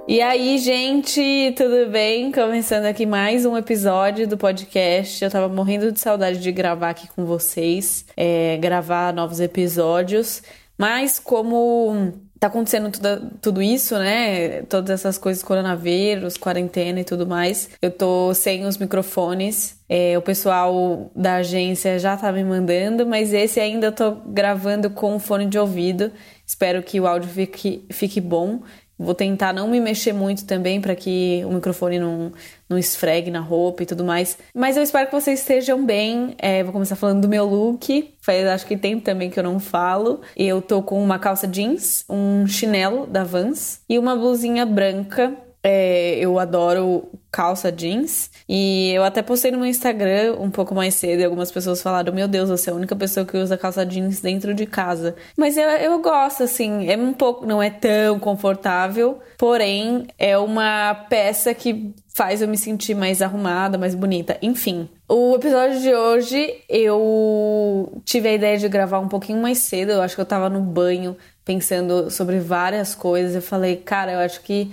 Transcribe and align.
E 0.08 0.22
aí, 0.22 0.56
gente, 0.58 1.52
tudo 1.56 1.90
bem? 1.90 2.30
Começando 2.32 2.86
aqui 2.86 3.04
mais 3.04 3.44
um 3.44 3.56
episódio 3.56 4.26
do 4.26 4.38
podcast. 4.38 5.22
Eu 5.22 5.30
tava 5.30 5.52
morrendo 5.52 5.92
de 5.92 6.00
saudade 6.00 6.38
de 6.38 6.50
gravar 6.50 6.88
aqui 6.90 7.06
com 7.08 7.26
vocês, 7.26 8.06
é, 8.16 8.56
gravar 8.56 9.12
novos 9.12 9.40
episódios. 9.40 10.42
Mas 10.78 11.18
como 11.18 12.12
tá 12.38 12.48
acontecendo 12.48 12.90
tudo, 12.90 13.30
tudo 13.40 13.62
isso, 13.62 13.98
né? 13.98 14.62
Todas 14.62 14.90
essas 14.90 15.16
coisas, 15.16 15.42
coronavírus, 15.42 16.36
quarentena 16.36 17.00
e 17.00 17.04
tudo 17.04 17.26
mais. 17.26 17.70
Eu 17.80 17.90
tô 17.90 18.34
sem 18.34 18.64
os 18.66 18.76
microfones. 18.76 19.78
É, 19.88 20.18
o 20.18 20.22
pessoal 20.22 21.10
da 21.14 21.36
agência 21.36 21.98
já 21.98 22.16
tá 22.16 22.30
me 22.32 22.44
mandando, 22.44 23.06
mas 23.06 23.32
esse 23.32 23.60
ainda 23.60 23.86
eu 23.86 23.92
tô 23.92 24.12
gravando 24.26 24.90
com 24.90 25.18
fone 25.18 25.46
de 25.46 25.58
ouvido. 25.58 26.12
Espero 26.46 26.82
que 26.82 27.00
o 27.00 27.06
áudio 27.06 27.30
fique, 27.30 27.84
fique 27.90 28.20
bom. 28.20 28.60
Vou 28.98 29.14
tentar 29.14 29.52
não 29.52 29.68
me 29.68 29.80
mexer 29.80 30.12
muito 30.12 30.46
também 30.46 30.80
para 30.80 30.94
que 30.94 31.42
o 31.44 31.52
microfone 31.52 31.98
não, 31.98 32.32
não 32.68 32.78
esfregue 32.78 33.30
na 33.30 33.40
roupa 33.40 33.82
e 33.82 33.86
tudo 33.86 34.04
mais. 34.04 34.38
Mas 34.54 34.76
eu 34.76 34.82
espero 34.82 35.06
que 35.06 35.14
vocês 35.14 35.40
estejam 35.40 35.84
bem. 35.84 36.34
É, 36.38 36.62
vou 36.62 36.72
começar 36.72 36.96
falando 36.96 37.20
do 37.20 37.28
meu 37.28 37.44
look. 37.44 38.14
Faz 38.20 38.46
acho 38.46 38.66
que 38.66 38.76
tempo 38.76 39.02
também 39.02 39.30
que 39.30 39.38
eu 39.38 39.44
não 39.44 39.60
falo. 39.60 40.20
Eu 40.36 40.62
tô 40.62 40.82
com 40.82 41.02
uma 41.02 41.18
calça 41.18 41.46
jeans, 41.46 42.04
um 42.08 42.46
chinelo 42.46 43.06
da 43.06 43.22
Vans 43.22 43.80
e 43.88 43.98
uma 43.98 44.16
blusinha 44.16 44.64
branca 44.64 45.36
é, 45.68 46.16
eu 46.20 46.38
adoro 46.38 47.08
calça 47.36 47.70
jeans 47.70 48.30
e 48.48 48.92
eu 48.94 49.04
até 49.04 49.20
postei 49.20 49.50
no 49.50 49.58
meu 49.58 49.66
Instagram 49.66 50.36
um 50.40 50.50
pouco 50.50 50.74
mais 50.74 50.94
cedo 50.94 51.20
e 51.20 51.24
algumas 51.24 51.52
pessoas 51.52 51.82
falaram: 51.82 52.10
Meu 52.10 52.26
Deus, 52.26 52.48
você 52.48 52.70
é 52.70 52.72
a 52.72 52.76
única 52.76 52.96
pessoa 52.96 53.26
que 53.26 53.36
usa 53.36 53.58
calça 53.58 53.84
jeans 53.84 54.22
dentro 54.22 54.54
de 54.54 54.64
casa. 54.64 55.14
Mas 55.36 55.58
eu, 55.58 55.68
eu 55.68 56.00
gosto, 56.00 56.44
assim, 56.44 56.88
é 56.88 56.96
um 56.96 57.12
pouco, 57.12 57.44
não 57.44 57.62
é 57.62 57.68
tão 57.68 58.18
confortável, 58.18 59.18
porém 59.36 60.06
é 60.18 60.38
uma 60.38 60.94
peça 61.10 61.52
que 61.52 61.92
faz 62.14 62.40
eu 62.40 62.48
me 62.48 62.56
sentir 62.56 62.94
mais 62.94 63.20
arrumada, 63.20 63.76
mais 63.76 63.94
bonita. 63.94 64.38
Enfim, 64.40 64.88
o 65.06 65.34
episódio 65.34 65.78
de 65.78 65.94
hoje 65.94 66.54
eu 66.70 68.00
tive 68.06 68.30
a 68.30 68.32
ideia 68.32 68.56
de 68.56 68.66
gravar 68.66 68.98
um 68.98 69.08
pouquinho 69.08 69.42
mais 69.42 69.58
cedo. 69.58 69.92
Eu 69.92 70.00
acho 70.00 70.14
que 70.14 70.22
eu 70.22 70.26
tava 70.26 70.48
no 70.48 70.60
banho 70.62 71.14
pensando 71.44 72.10
sobre 72.10 72.38
várias 72.38 72.94
coisas. 72.94 73.34
Eu 73.34 73.42
falei, 73.42 73.76
cara, 73.76 74.12
eu 74.12 74.20
acho 74.20 74.40
que 74.40 74.72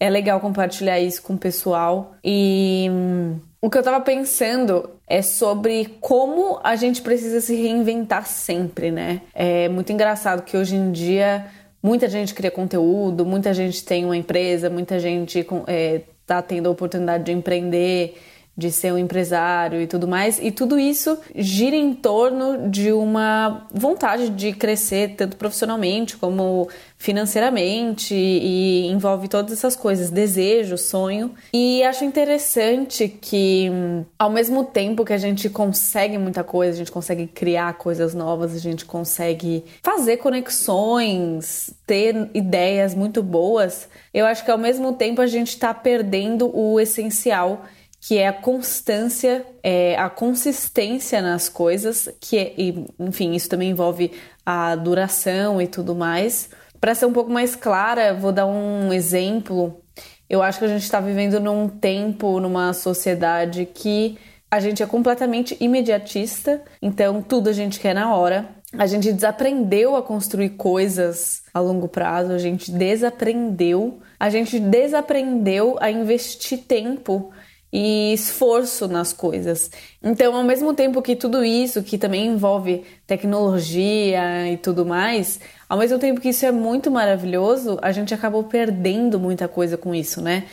é 0.00 0.08
legal 0.08 0.40
compartilhar 0.40 0.98
isso 0.98 1.22
com 1.22 1.34
o 1.34 1.38
pessoal. 1.38 2.14
E 2.24 2.88
hum, 2.90 3.38
o 3.60 3.68
que 3.68 3.76
eu 3.76 3.82
tava 3.82 4.00
pensando 4.00 4.88
é 5.06 5.20
sobre 5.20 5.98
como 6.00 6.58
a 6.64 6.74
gente 6.74 7.02
precisa 7.02 7.40
se 7.42 7.54
reinventar 7.54 8.26
sempre, 8.26 8.90
né? 8.90 9.20
É 9.34 9.68
muito 9.68 9.92
engraçado 9.92 10.42
que 10.42 10.56
hoje 10.56 10.74
em 10.74 10.90
dia 10.90 11.46
muita 11.82 12.08
gente 12.08 12.32
cria 12.32 12.50
conteúdo, 12.50 13.26
muita 13.26 13.52
gente 13.52 13.84
tem 13.84 14.06
uma 14.06 14.16
empresa, 14.16 14.70
muita 14.70 14.98
gente 14.98 15.46
é, 15.66 16.00
tá 16.26 16.40
tendo 16.40 16.68
a 16.68 16.72
oportunidade 16.72 17.24
de 17.24 17.32
empreender 17.32 18.16
de 18.60 18.70
ser 18.70 18.92
um 18.92 18.98
empresário 18.98 19.80
e 19.80 19.86
tudo 19.86 20.06
mais. 20.06 20.38
E 20.40 20.50
tudo 20.50 20.78
isso 20.78 21.18
gira 21.34 21.74
em 21.74 21.94
torno 21.94 22.68
de 22.68 22.92
uma 22.92 23.66
vontade 23.72 24.28
de 24.28 24.52
crescer, 24.52 25.16
tanto 25.16 25.36
profissionalmente 25.36 26.16
como 26.16 26.68
financeiramente, 26.98 28.14
e 28.14 28.86
envolve 28.88 29.26
todas 29.26 29.52
essas 29.52 29.74
coisas, 29.74 30.10
desejo, 30.10 30.76
sonho. 30.76 31.32
E 31.52 31.82
acho 31.82 32.04
interessante 32.04 33.08
que, 33.08 33.70
ao 34.18 34.28
mesmo 34.28 34.64
tempo 34.64 35.02
que 35.02 35.14
a 35.14 35.18
gente 35.18 35.48
consegue 35.48 36.18
muita 36.18 36.44
coisa, 36.44 36.74
a 36.74 36.76
gente 36.76 36.92
consegue 36.92 37.26
criar 37.26 37.72
coisas 37.78 38.14
novas, 38.14 38.54
a 38.54 38.58
gente 38.58 38.84
consegue 38.84 39.64
fazer 39.82 40.18
conexões, 40.18 41.72
ter 41.86 42.28
ideias 42.34 42.94
muito 42.94 43.22
boas, 43.22 43.88
eu 44.12 44.26
acho 44.26 44.44
que 44.44 44.50
ao 44.50 44.58
mesmo 44.58 44.92
tempo 44.92 45.22
a 45.22 45.26
gente 45.26 45.48
está 45.48 45.72
perdendo 45.72 46.54
o 46.54 46.78
essencial 46.78 47.64
que 48.00 48.16
é 48.16 48.26
a 48.26 48.32
constância, 48.32 49.44
é 49.62 49.94
a 49.96 50.08
consistência 50.08 51.20
nas 51.20 51.48
coisas, 51.48 52.08
que 52.18 52.38
é, 52.38 52.54
e, 52.56 52.86
enfim, 52.98 53.34
isso 53.34 53.48
também 53.48 53.70
envolve 53.70 54.10
a 54.44 54.74
duração 54.74 55.60
e 55.60 55.66
tudo 55.66 55.94
mais. 55.94 56.48
Para 56.80 56.94
ser 56.94 57.04
um 57.04 57.12
pouco 57.12 57.30
mais 57.30 57.54
clara, 57.54 58.14
vou 58.14 58.32
dar 58.32 58.46
um 58.46 58.90
exemplo. 58.90 59.82
Eu 60.28 60.42
acho 60.42 60.58
que 60.58 60.64
a 60.64 60.68
gente 60.68 60.82
está 60.82 60.98
vivendo 60.98 61.38
num 61.38 61.68
tempo, 61.68 62.40
numa 62.40 62.72
sociedade 62.72 63.66
que 63.66 64.16
a 64.50 64.58
gente 64.58 64.82
é 64.82 64.86
completamente 64.86 65.56
imediatista, 65.60 66.62
então 66.80 67.22
tudo 67.22 67.50
a 67.50 67.52
gente 67.52 67.78
quer 67.78 67.94
na 67.94 68.14
hora. 68.16 68.48
A 68.78 68.86
gente 68.86 69.12
desaprendeu 69.12 69.94
a 69.94 70.02
construir 70.02 70.50
coisas 70.50 71.42
a 71.52 71.60
longo 71.60 71.86
prazo, 71.86 72.32
a 72.32 72.38
gente 72.38 72.70
desaprendeu, 72.70 74.00
a 74.18 74.30
gente 74.30 74.58
desaprendeu 74.58 75.76
a 75.80 75.90
investir 75.90 76.58
tempo 76.58 77.30
e 77.72 78.12
esforço 78.12 78.88
nas 78.88 79.12
coisas. 79.12 79.70
Então, 80.02 80.34
ao 80.34 80.42
mesmo 80.42 80.74
tempo 80.74 81.00
que 81.00 81.14
tudo 81.14 81.44
isso, 81.44 81.82
que 81.82 81.96
também 81.96 82.26
envolve 82.26 82.84
tecnologia 83.06 84.50
e 84.50 84.56
tudo 84.56 84.84
mais, 84.84 85.40
ao 85.68 85.78
mesmo 85.78 85.98
tempo 85.98 86.20
que 86.20 86.30
isso 86.30 86.44
é 86.44 86.50
muito 86.50 86.90
maravilhoso, 86.90 87.78
a 87.80 87.92
gente 87.92 88.12
acabou 88.12 88.44
perdendo 88.44 89.20
muita 89.20 89.46
coisa 89.46 89.76
com 89.76 89.94
isso, 89.94 90.20
né? 90.20 90.44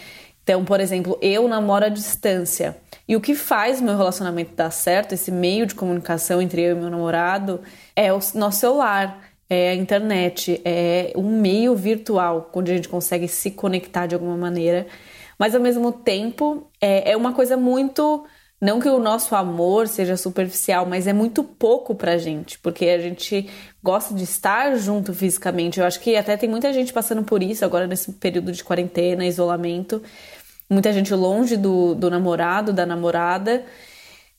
Então, 0.44 0.64
por 0.64 0.80
exemplo, 0.80 1.18
eu 1.22 1.48
namoro 1.48 1.86
à 1.86 1.90
distância. 1.90 2.78
E 3.08 3.16
o 3.16 3.22
que 3.22 3.36
faz 3.36 3.82
meu 3.82 3.98
relacionamento 3.98 4.54
dar 4.56 4.72
certo, 4.72 5.14
esse 5.14 5.32
meio 5.32 5.66
de 5.66 5.76
comunicação 5.76 6.42
entre 6.42 6.62
eu 6.62 6.72
e 6.72 6.80
meu 6.80 6.90
namorado, 6.90 7.62
é 7.96 8.14
o 8.14 8.20
nosso 8.36 8.60
celular, 8.60 9.24
é 9.50 9.72
a 9.72 9.76
internet, 9.76 10.62
é 10.64 11.12
um 11.16 11.40
meio 11.40 11.76
virtual 11.76 12.50
onde 12.54 12.72
a 12.72 12.76
gente 12.76 12.90
consegue 12.90 13.28
se 13.28 13.52
conectar 13.52 14.06
de 14.06 14.16
alguma 14.16 14.38
maneira 14.38 14.88
mas 15.38 15.54
ao 15.54 15.62
mesmo 15.62 15.92
tempo 15.92 16.70
é, 16.82 17.12
é 17.12 17.18
uma 17.18 17.34
coisa 17.34 17.56
muito. 17.56 18.26
Não 18.60 18.80
que 18.80 18.90
o 18.90 18.98
nosso 18.98 19.36
amor 19.36 19.88
seja 19.88 20.18
superficial, 20.18 20.84
mas 20.88 21.06
é 21.06 21.14
muito 21.14 21.44
pouco 21.44 21.94
pra 21.94 22.18
gente, 22.18 22.58
porque 22.58 22.86
a 22.86 22.98
gente 22.98 23.48
gosta 23.84 24.16
de 24.16 24.24
estar 24.24 24.76
junto 24.78 25.14
fisicamente. 25.14 25.80
Eu 25.80 25.86
acho 25.86 26.00
que 26.00 26.16
até 26.16 26.36
tem 26.36 26.50
muita 26.50 26.74
gente 26.74 26.92
passando 26.92 27.24
por 27.24 27.44
isso 27.44 27.64
agora 27.64 27.86
nesse 27.86 28.14
período 28.14 28.52
de 28.52 28.64
quarentena, 28.64 29.28
isolamento. 29.28 30.02
Muita 30.68 30.92
gente 30.92 31.14
longe 31.14 31.56
do, 31.56 31.94
do 31.94 32.10
namorado, 32.10 32.74
da 32.74 32.84
namorada, 32.84 33.64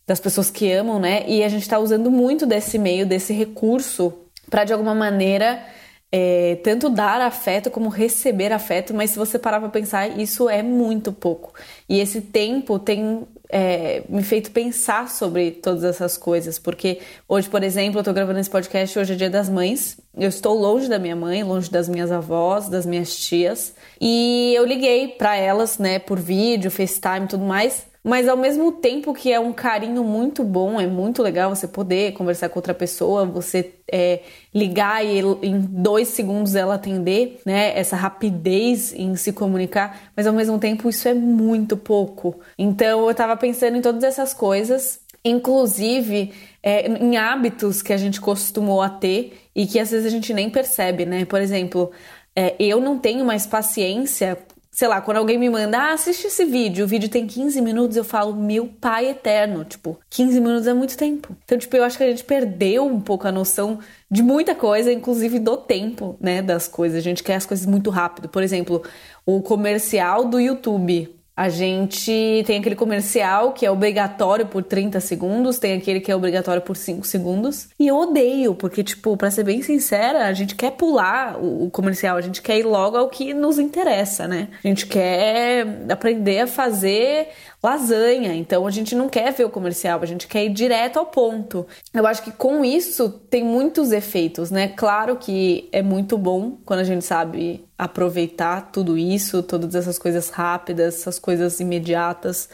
das 0.04 0.18
pessoas 0.18 0.50
que 0.50 0.70
amam, 0.72 0.98
né? 0.98 1.24
E 1.28 1.44
a 1.44 1.48
gente 1.48 1.68
tá 1.68 1.78
usando 1.78 2.10
muito 2.10 2.44
desse 2.44 2.76
meio, 2.76 3.06
desse 3.06 3.32
recurso, 3.32 4.12
para 4.50 4.64
de 4.64 4.72
alguma 4.72 4.96
maneira 4.96 5.64
é, 6.10 6.56
tanto 6.62 6.88
dar 6.88 7.20
afeto 7.20 7.70
como 7.70 7.88
receber 7.88 8.52
afeto, 8.52 8.94
mas 8.94 9.10
se 9.10 9.18
você 9.18 9.38
parar 9.38 9.60
para 9.60 9.68
pensar, 9.68 10.18
isso 10.18 10.48
é 10.48 10.62
muito 10.62 11.12
pouco. 11.12 11.52
E 11.88 12.00
esse 12.00 12.20
tempo 12.20 12.78
tem 12.78 13.26
é, 13.50 14.02
me 14.08 14.22
feito 14.22 14.50
pensar 14.50 15.10
sobre 15.10 15.50
todas 15.50 15.84
essas 15.84 16.16
coisas, 16.16 16.58
porque 16.58 17.00
hoje, 17.26 17.48
por 17.48 17.62
exemplo, 17.62 18.00
eu 18.00 18.04
tô 18.04 18.12
gravando 18.12 18.38
esse 18.38 18.50
podcast, 18.50 18.98
hoje 18.98 19.12
é 19.14 19.16
dia 19.16 19.30
das 19.30 19.48
mães, 19.48 19.98
eu 20.16 20.28
estou 20.28 20.54
longe 20.54 20.88
da 20.88 20.98
minha 20.98 21.16
mãe, 21.16 21.42
longe 21.42 21.70
das 21.70 21.88
minhas 21.88 22.12
avós, 22.12 22.68
das 22.68 22.84
minhas 22.84 23.16
tias, 23.16 23.74
e 24.00 24.52
eu 24.54 24.64
liguei 24.66 25.08
para 25.08 25.36
elas, 25.36 25.78
né, 25.78 25.98
por 25.98 26.18
vídeo, 26.18 26.70
FaceTime 26.70 27.24
e 27.24 27.28
tudo 27.28 27.44
mais, 27.44 27.86
mas 28.08 28.26
ao 28.26 28.38
mesmo 28.38 28.72
tempo 28.72 29.12
que 29.12 29.30
é 29.30 29.38
um 29.38 29.52
carinho 29.52 30.02
muito 30.02 30.42
bom, 30.42 30.80
é 30.80 30.86
muito 30.86 31.22
legal 31.22 31.54
você 31.54 31.68
poder 31.68 32.14
conversar 32.14 32.48
com 32.48 32.58
outra 32.58 32.72
pessoa, 32.72 33.26
você 33.26 33.74
é, 33.92 34.20
ligar 34.54 35.04
e 35.04 35.20
em 35.42 35.60
dois 35.60 36.08
segundos 36.08 36.54
ela 36.54 36.76
atender, 36.76 37.38
né? 37.44 37.78
Essa 37.78 37.96
rapidez 37.96 38.94
em 38.94 39.14
se 39.14 39.30
comunicar, 39.30 40.10
mas 40.16 40.26
ao 40.26 40.32
mesmo 40.32 40.58
tempo 40.58 40.88
isso 40.88 41.06
é 41.06 41.12
muito 41.12 41.76
pouco. 41.76 42.40
Então 42.58 43.06
eu 43.06 43.14
tava 43.14 43.36
pensando 43.36 43.76
em 43.76 43.82
todas 43.82 44.02
essas 44.02 44.32
coisas, 44.32 45.00
inclusive 45.22 46.32
é, 46.62 46.88
em 46.88 47.18
hábitos 47.18 47.82
que 47.82 47.92
a 47.92 47.98
gente 47.98 48.22
costumou 48.22 48.80
a 48.80 48.88
ter 48.88 49.38
e 49.54 49.66
que 49.66 49.78
às 49.78 49.90
vezes 49.90 50.06
a 50.06 50.10
gente 50.10 50.32
nem 50.32 50.48
percebe, 50.48 51.04
né? 51.04 51.26
Por 51.26 51.42
exemplo, 51.42 51.90
é, 52.34 52.56
eu 52.58 52.80
não 52.80 52.98
tenho 52.98 53.22
mais 53.22 53.46
paciência 53.46 54.38
sei 54.78 54.86
lá, 54.86 55.00
quando 55.00 55.16
alguém 55.16 55.36
me 55.36 55.50
manda, 55.50 55.76
ah, 55.76 55.92
assiste 55.94 56.28
esse 56.28 56.44
vídeo, 56.44 56.84
o 56.84 56.88
vídeo 56.88 57.08
tem 57.08 57.26
15 57.26 57.60
minutos, 57.60 57.96
eu 57.96 58.04
falo, 58.04 58.32
meu 58.32 58.68
pai 58.68 59.08
eterno, 59.08 59.64
tipo, 59.64 59.98
15 60.08 60.40
minutos 60.40 60.68
é 60.68 60.72
muito 60.72 60.96
tempo. 60.96 61.36
Então, 61.44 61.58
tipo, 61.58 61.76
eu 61.76 61.82
acho 61.82 61.98
que 61.98 62.04
a 62.04 62.08
gente 62.08 62.22
perdeu 62.22 62.86
um 62.86 63.00
pouco 63.00 63.26
a 63.26 63.32
noção 63.32 63.80
de 64.08 64.22
muita 64.22 64.54
coisa, 64.54 64.92
inclusive 64.92 65.40
do 65.40 65.56
tempo, 65.56 66.16
né, 66.20 66.40
das 66.40 66.68
coisas. 66.68 66.96
A 66.96 67.00
gente 67.00 67.24
quer 67.24 67.34
as 67.34 67.44
coisas 67.44 67.66
muito 67.66 67.90
rápido. 67.90 68.28
Por 68.28 68.40
exemplo, 68.40 68.84
o 69.26 69.42
comercial 69.42 70.24
do 70.26 70.38
YouTube. 70.38 71.12
A 71.38 71.48
gente 71.48 72.42
tem 72.48 72.58
aquele 72.58 72.74
comercial 72.74 73.52
que 73.52 73.64
é 73.64 73.70
obrigatório 73.70 74.44
por 74.44 74.64
30 74.64 74.98
segundos, 74.98 75.60
tem 75.60 75.74
aquele 75.74 76.00
que 76.00 76.10
é 76.10 76.16
obrigatório 76.16 76.60
por 76.60 76.76
5 76.76 77.06
segundos. 77.06 77.68
E 77.78 77.86
eu 77.86 77.96
odeio, 77.96 78.56
porque, 78.56 78.82
tipo, 78.82 79.16
pra 79.16 79.30
ser 79.30 79.44
bem 79.44 79.62
sincera, 79.62 80.26
a 80.26 80.32
gente 80.32 80.56
quer 80.56 80.72
pular 80.72 81.38
o 81.40 81.70
comercial, 81.70 82.16
a 82.16 82.20
gente 82.20 82.42
quer 82.42 82.58
ir 82.58 82.64
logo 82.64 82.96
ao 82.96 83.08
que 83.08 83.32
nos 83.32 83.56
interessa, 83.60 84.26
né? 84.26 84.48
A 84.64 84.66
gente 84.66 84.88
quer 84.88 85.64
aprender 85.88 86.40
a 86.40 86.46
fazer 86.48 87.28
lasanha, 87.62 88.34
então 88.34 88.66
a 88.66 88.70
gente 88.72 88.96
não 88.96 89.08
quer 89.08 89.32
ver 89.32 89.44
o 89.44 89.50
comercial, 89.50 90.00
a 90.02 90.06
gente 90.06 90.26
quer 90.26 90.44
ir 90.44 90.50
direto 90.50 90.98
ao 90.98 91.06
ponto. 91.06 91.64
Eu 91.94 92.04
acho 92.04 92.24
que 92.24 92.32
com 92.32 92.64
isso 92.64 93.10
tem 93.30 93.44
muitos 93.44 93.92
efeitos, 93.92 94.50
né? 94.50 94.72
Claro 94.76 95.14
que 95.14 95.68
é 95.70 95.82
muito 95.82 96.18
bom 96.18 96.58
quando 96.64 96.80
a 96.80 96.84
gente 96.84 97.04
sabe 97.04 97.67
aproveitar 97.78 98.72
tudo 98.72 98.98
isso, 98.98 99.42
todas 99.42 99.74
essas 99.76 99.98
coisas 99.98 100.28
rápidas, 100.28 100.96
essas 100.96 101.18
coisas 101.18 101.60
imediatas. 101.60 102.48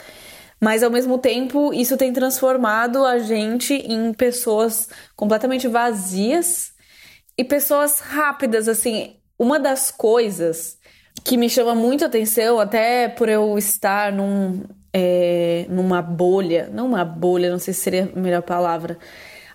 Mas 0.61 0.83
ao 0.83 0.91
mesmo 0.91 1.19
tempo, 1.19 1.73
isso 1.73 1.97
tem 1.97 2.13
transformado 2.13 3.05
a 3.05 3.19
gente 3.19 3.75
em 3.75 4.13
pessoas 4.13 4.89
completamente 5.17 5.67
vazias 5.67 6.73
e 7.37 7.43
pessoas 7.43 7.99
rápidas, 8.01 8.69
assim. 8.69 9.17
Uma 9.39 9.59
das 9.59 9.91
coisas 9.91 10.79
que 11.25 11.37
me 11.37 11.49
chama 11.49 11.75
muito 11.75 12.05
atenção, 12.05 12.61
até 12.61 13.09
por 13.09 13.29
eu 13.29 13.57
estar 13.59 14.13
num, 14.13 14.63
é, 14.93 15.67
numa 15.69 16.01
bolha, 16.03 16.69
não 16.73 16.87
uma 16.87 17.05
bolha, 17.05 17.51
não 17.51 17.59
sei 17.59 17.75
se 17.75 17.81
seria 17.81 18.11
a 18.15 18.19
melhor 18.19 18.43
palavra. 18.43 18.99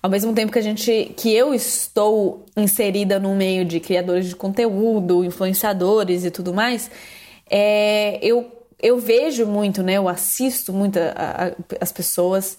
Ao 0.01 0.09
mesmo 0.09 0.33
tempo 0.33 0.51
que 0.51 0.59
a 0.59 0.61
gente, 0.61 1.13
que 1.17 1.33
eu 1.33 1.53
estou 1.53 2.45
inserida 2.55 3.19
no 3.19 3.35
meio 3.35 3.65
de 3.65 3.79
criadores 3.79 4.27
de 4.27 4.35
conteúdo, 4.35 5.25
influenciadores 5.25 6.23
e 6.23 6.31
tudo 6.31 6.53
mais, 6.53 6.89
é, 7.49 8.17
eu, 8.21 8.49
eu 8.81 8.97
vejo 8.97 9.45
muito, 9.45 9.83
né? 9.83 9.93
Eu 9.93 10.07
assisto 10.07 10.71
muito 10.71 10.97
a, 10.97 11.47
a, 11.47 11.51
as 11.81 11.91
pessoas. 11.91 12.57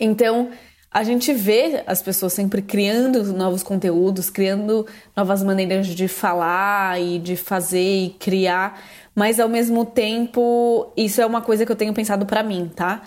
Então, 0.00 0.50
a 0.90 1.04
gente 1.04 1.32
vê 1.32 1.82
as 1.86 2.02
pessoas 2.02 2.34
sempre 2.34 2.60
criando 2.60 3.22
novos 3.32 3.62
conteúdos, 3.62 4.28
criando 4.28 4.86
novas 5.16 5.42
maneiras 5.42 5.86
de 5.86 6.06
falar 6.06 7.00
e 7.00 7.18
de 7.18 7.34
fazer 7.34 8.04
e 8.04 8.10
criar, 8.18 8.82
mas 9.14 9.40
ao 9.40 9.48
mesmo 9.48 9.86
tempo, 9.86 10.92
isso 10.94 11.20
é 11.20 11.26
uma 11.26 11.40
coisa 11.40 11.64
que 11.64 11.72
eu 11.72 11.76
tenho 11.76 11.94
pensado 11.94 12.26
para 12.26 12.42
mim, 12.42 12.70
tá? 12.74 13.02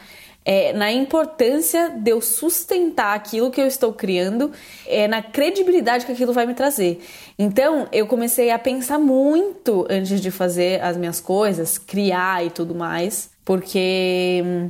É, 0.48 0.72
na 0.74 0.92
importância 0.92 1.90
de 1.90 2.12
eu 2.12 2.22
sustentar 2.22 3.16
aquilo 3.16 3.50
que 3.50 3.60
eu 3.60 3.66
estou 3.66 3.92
criando, 3.92 4.52
é, 4.86 5.08
na 5.08 5.22
credibilidade 5.22 6.06
que 6.06 6.12
aquilo 6.12 6.32
vai 6.32 6.46
me 6.46 6.54
trazer. 6.54 7.04
Então, 7.38 7.88
eu 7.92 8.06
comecei 8.06 8.52
a 8.52 8.60
pensar 8.60 9.00
muito 9.00 9.88
antes 9.90 10.22
de 10.22 10.30
fazer 10.30 10.82
as 10.84 10.96
minhas 10.96 11.20
coisas, 11.20 11.80
criar 11.80 12.46
e 12.46 12.52
tudo 12.52 12.76
mais, 12.76 13.32
porque 13.44 14.44
hum, 14.46 14.70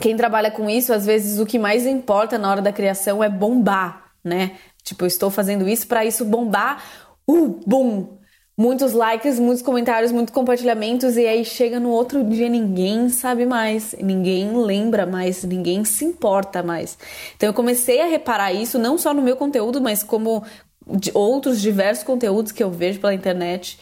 quem 0.00 0.16
trabalha 0.16 0.50
com 0.50 0.68
isso, 0.68 0.92
às 0.92 1.06
vezes 1.06 1.38
o 1.38 1.46
que 1.46 1.58
mais 1.58 1.86
importa 1.86 2.36
na 2.36 2.50
hora 2.50 2.60
da 2.60 2.72
criação 2.72 3.22
é 3.22 3.28
bombar, 3.28 4.10
né? 4.22 4.52
Tipo, 4.82 5.04
eu 5.04 5.08
estou 5.08 5.30
fazendo 5.30 5.68
isso 5.68 5.86
para 5.86 6.04
isso 6.04 6.24
bombar, 6.24 6.82
uh, 7.26 7.60
bum! 7.66 8.18
Muitos 8.56 8.92
likes, 8.92 9.40
muitos 9.40 9.62
comentários, 9.62 10.12
muitos 10.12 10.32
compartilhamentos, 10.32 11.16
e 11.16 11.26
aí 11.26 11.44
chega 11.44 11.80
no 11.80 11.90
outro 11.90 12.22
dia 12.22 12.48
ninguém 12.48 13.08
sabe 13.08 13.44
mais, 13.44 13.96
ninguém 14.00 14.56
lembra 14.56 15.04
mais, 15.04 15.42
ninguém 15.42 15.84
se 15.84 16.04
importa 16.04 16.62
mais. 16.62 16.96
Então 17.36 17.48
eu 17.48 17.52
comecei 17.52 18.00
a 18.00 18.06
reparar 18.06 18.52
isso 18.52 18.78
não 18.78 18.96
só 18.96 19.12
no 19.12 19.20
meu 19.20 19.34
conteúdo, 19.34 19.80
mas 19.80 20.04
como 20.04 20.44
de 20.86 21.10
outros 21.12 21.60
diversos 21.60 22.04
conteúdos 22.04 22.52
que 22.52 22.62
eu 22.62 22.70
vejo 22.70 23.00
pela 23.00 23.12
internet. 23.12 23.76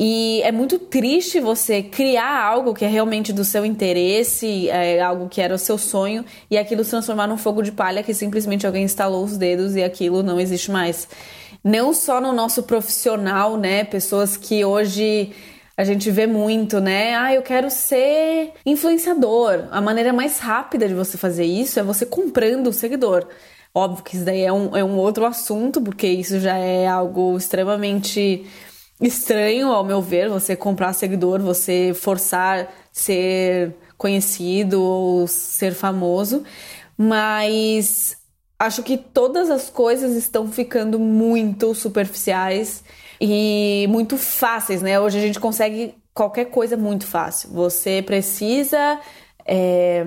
E 0.00 0.40
é 0.44 0.52
muito 0.52 0.78
triste 0.78 1.40
você 1.40 1.82
criar 1.82 2.40
algo 2.40 2.72
que 2.72 2.84
é 2.84 2.88
realmente 2.88 3.32
do 3.32 3.44
seu 3.44 3.66
interesse, 3.66 4.68
é 4.68 5.00
algo 5.00 5.28
que 5.28 5.40
era 5.40 5.52
o 5.52 5.58
seu 5.58 5.76
sonho, 5.76 6.24
e 6.48 6.56
aquilo 6.56 6.84
se 6.84 6.90
transformar 6.90 7.26
num 7.26 7.36
fogo 7.36 7.62
de 7.62 7.72
palha 7.72 8.04
que 8.04 8.14
simplesmente 8.14 8.64
alguém 8.64 8.84
instalou 8.84 9.24
os 9.24 9.36
dedos 9.36 9.74
e 9.74 9.82
aquilo 9.82 10.22
não 10.22 10.38
existe 10.38 10.70
mais. 10.70 11.08
Não 11.62 11.92
só 11.92 12.20
no 12.20 12.32
nosso 12.32 12.62
profissional, 12.62 13.56
né? 13.56 13.84
Pessoas 13.84 14.36
que 14.36 14.64
hoje 14.64 15.32
a 15.76 15.84
gente 15.84 16.10
vê 16.10 16.26
muito, 16.26 16.80
né? 16.80 17.14
Ah, 17.14 17.32
eu 17.32 17.42
quero 17.42 17.70
ser 17.70 18.52
influenciador. 18.66 19.68
A 19.70 19.80
maneira 19.80 20.12
mais 20.12 20.38
rápida 20.38 20.88
de 20.88 20.94
você 20.94 21.16
fazer 21.16 21.44
isso 21.44 21.78
é 21.78 21.82
você 21.82 22.04
comprando 22.04 22.68
o 22.68 22.72
seguidor. 22.72 23.28
Óbvio 23.74 24.02
que 24.02 24.16
isso 24.16 24.24
daí 24.24 24.42
é 24.42 24.52
um, 24.52 24.76
é 24.76 24.82
um 24.82 24.96
outro 24.96 25.24
assunto, 25.24 25.80
porque 25.80 26.06
isso 26.08 26.40
já 26.40 26.56
é 26.56 26.86
algo 26.86 27.36
extremamente 27.36 28.44
estranho, 29.00 29.68
ao 29.68 29.84
meu 29.84 30.02
ver, 30.02 30.28
você 30.28 30.56
comprar 30.56 30.92
seguidor, 30.92 31.40
você 31.40 31.92
forçar 31.94 32.68
ser 32.90 33.76
conhecido 33.96 34.82
ou 34.82 35.26
ser 35.28 35.74
famoso, 35.74 36.42
mas 36.96 38.16
acho 38.58 38.82
que 38.82 38.96
todas 38.96 39.50
as 39.50 39.70
coisas 39.70 40.16
estão 40.16 40.50
ficando 40.50 40.98
muito 40.98 41.74
superficiais 41.74 42.82
e 43.20 43.86
muito 43.88 44.16
fáceis, 44.16 44.82
né? 44.82 44.98
Hoje 44.98 45.18
a 45.18 45.20
gente 45.20 45.38
consegue 45.38 45.94
qualquer 46.12 46.46
coisa 46.46 46.76
muito 46.76 47.06
fácil. 47.06 47.50
Você 47.50 48.02
precisa 48.02 49.00
é, 49.46 50.04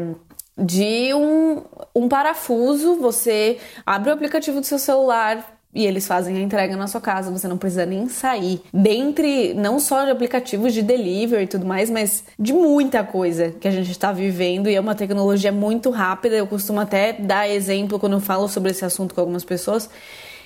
de 0.57 1.13
um, 1.13 1.63
um 1.95 2.09
parafuso, 2.09 2.95
você 2.95 3.57
abre 3.85 4.09
o 4.09 4.13
aplicativo 4.13 4.59
do 4.59 4.65
seu 4.65 4.77
celular, 4.77 5.60
e 5.73 5.85
eles 5.85 6.05
fazem 6.05 6.37
a 6.37 6.41
entrega 6.41 6.75
na 6.75 6.87
sua 6.87 6.99
casa, 6.99 7.31
você 7.31 7.47
não 7.47 7.57
precisa 7.57 7.85
nem 7.85 8.07
sair. 8.09 8.61
Dentre 8.73 9.53
não 9.53 9.79
só 9.79 10.03
de 10.03 10.11
aplicativos 10.11 10.73
de 10.73 10.81
delivery 10.81 11.43
e 11.43 11.47
tudo 11.47 11.65
mais, 11.65 11.89
mas 11.89 12.23
de 12.37 12.51
muita 12.53 13.03
coisa 13.03 13.51
que 13.51 13.67
a 13.67 13.71
gente 13.71 13.89
está 13.89 14.11
vivendo 14.11 14.69
e 14.69 14.75
é 14.75 14.79
uma 14.79 14.95
tecnologia 14.95 15.51
muito 15.51 15.89
rápida. 15.89 16.35
Eu 16.35 16.47
costumo 16.47 16.79
até 16.79 17.13
dar 17.13 17.49
exemplo 17.49 17.99
quando 17.99 18.13
eu 18.13 18.21
falo 18.21 18.47
sobre 18.47 18.71
esse 18.71 18.83
assunto 18.83 19.15
com 19.15 19.21
algumas 19.21 19.45
pessoas. 19.45 19.89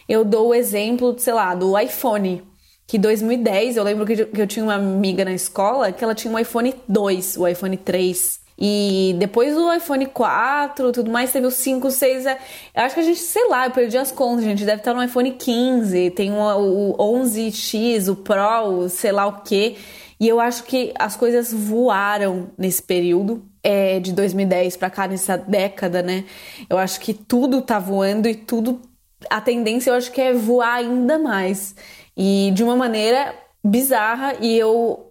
Eu 0.07 0.24
dou 0.24 0.50
o 0.50 0.54
exemplo, 0.54 1.16
sei 1.18 1.33
lá, 1.33 1.56
do 1.56 1.78
iPhone. 1.80 2.44
Que 2.87 2.99
2010, 2.99 3.77
eu 3.77 3.83
lembro 3.83 4.05
que 4.05 4.41
eu 4.41 4.47
tinha 4.47 4.63
uma 4.63 4.75
amiga 4.75 5.25
na 5.25 5.33
escola 5.33 5.91
que 5.91 6.03
ela 6.03 6.13
tinha 6.13 6.31
um 6.31 6.37
iPhone 6.37 6.75
2, 6.87 7.37
o 7.37 7.47
iPhone 7.47 7.75
3. 7.77 8.45
E 8.57 9.15
depois 9.19 9.53
do 9.53 9.73
iPhone 9.73 10.05
4 10.05 10.91
tudo 10.91 11.11
mais, 11.11 11.31
teve 11.31 11.45
o 11.45 11.51
5, 11.51 11.91
6. 11.91 12.25
É... 12.25 12.37
Eu 12.75 12.83
acho 12.83 12.95
que 12.95 13.01
a 13.01 13.03
gente, 13.03 13.19
sei 13.19 13.47
lá, 13.49 13.65
eu 13.65 13.71
perdi 13.71 13.97
as 13.97 14.11
contas, 14.11 14.45
gente 14.45 14.63
deve 14.63 14.81
estar 14.81 14.93
no 14.93 15.03
iPhone 15.03 15.31
15, 15.31 16.11
tem 16.11 16.31
o, 16.31 16.95
o 16.97 16.97
11X, 16.97 18.09
o 18.09 18.15
Pro, 18.15 18.87
sei 18.89 19.11
lá 19.11 19.25
o 19.25 19.41
que. 19.41 19.77
E 20.19 20.27
eu 20.27 20.39
acho 20.39 20.63
que 20.63 20.93
as 20.97 21.15
coisas 21.15 21.51
voaram 21.51 22.51
nesse 22.57 22.81
período. 22.81 23.43
É, 23.67 23.99
de 23.99 24.13
2010 24.13 24.77
para 24.77 24.91
cá, 24.91 25.07
nessa 25.07 25.35
década, 25.35 26.03
né? 26.03 26.25
Eu 26.69 26.77
acho 26.77 26.99
que 26.99 27.15
tudo 27.15 27.63
tá 27.63 27.79
voando 27.79 28.27
e 28.27 28.35
tudo. 28.35 28.79
A 29.27 29.41
tendência 29.41 29.89
eu 29.89 29.95
acho 29.95 30.11
que 30.11 30.21
é 30.21 30.33
voar 30.33 30.75
ainda 30.75 31.17
mais. 31.17 31.73
E 32.15 32.51
de 32.53 32.63
uma 32.63 32.75
maneira 32.75 33.35
bizarra, 33.63 34.35
e 34.40 34.57
eu 34.57 35.06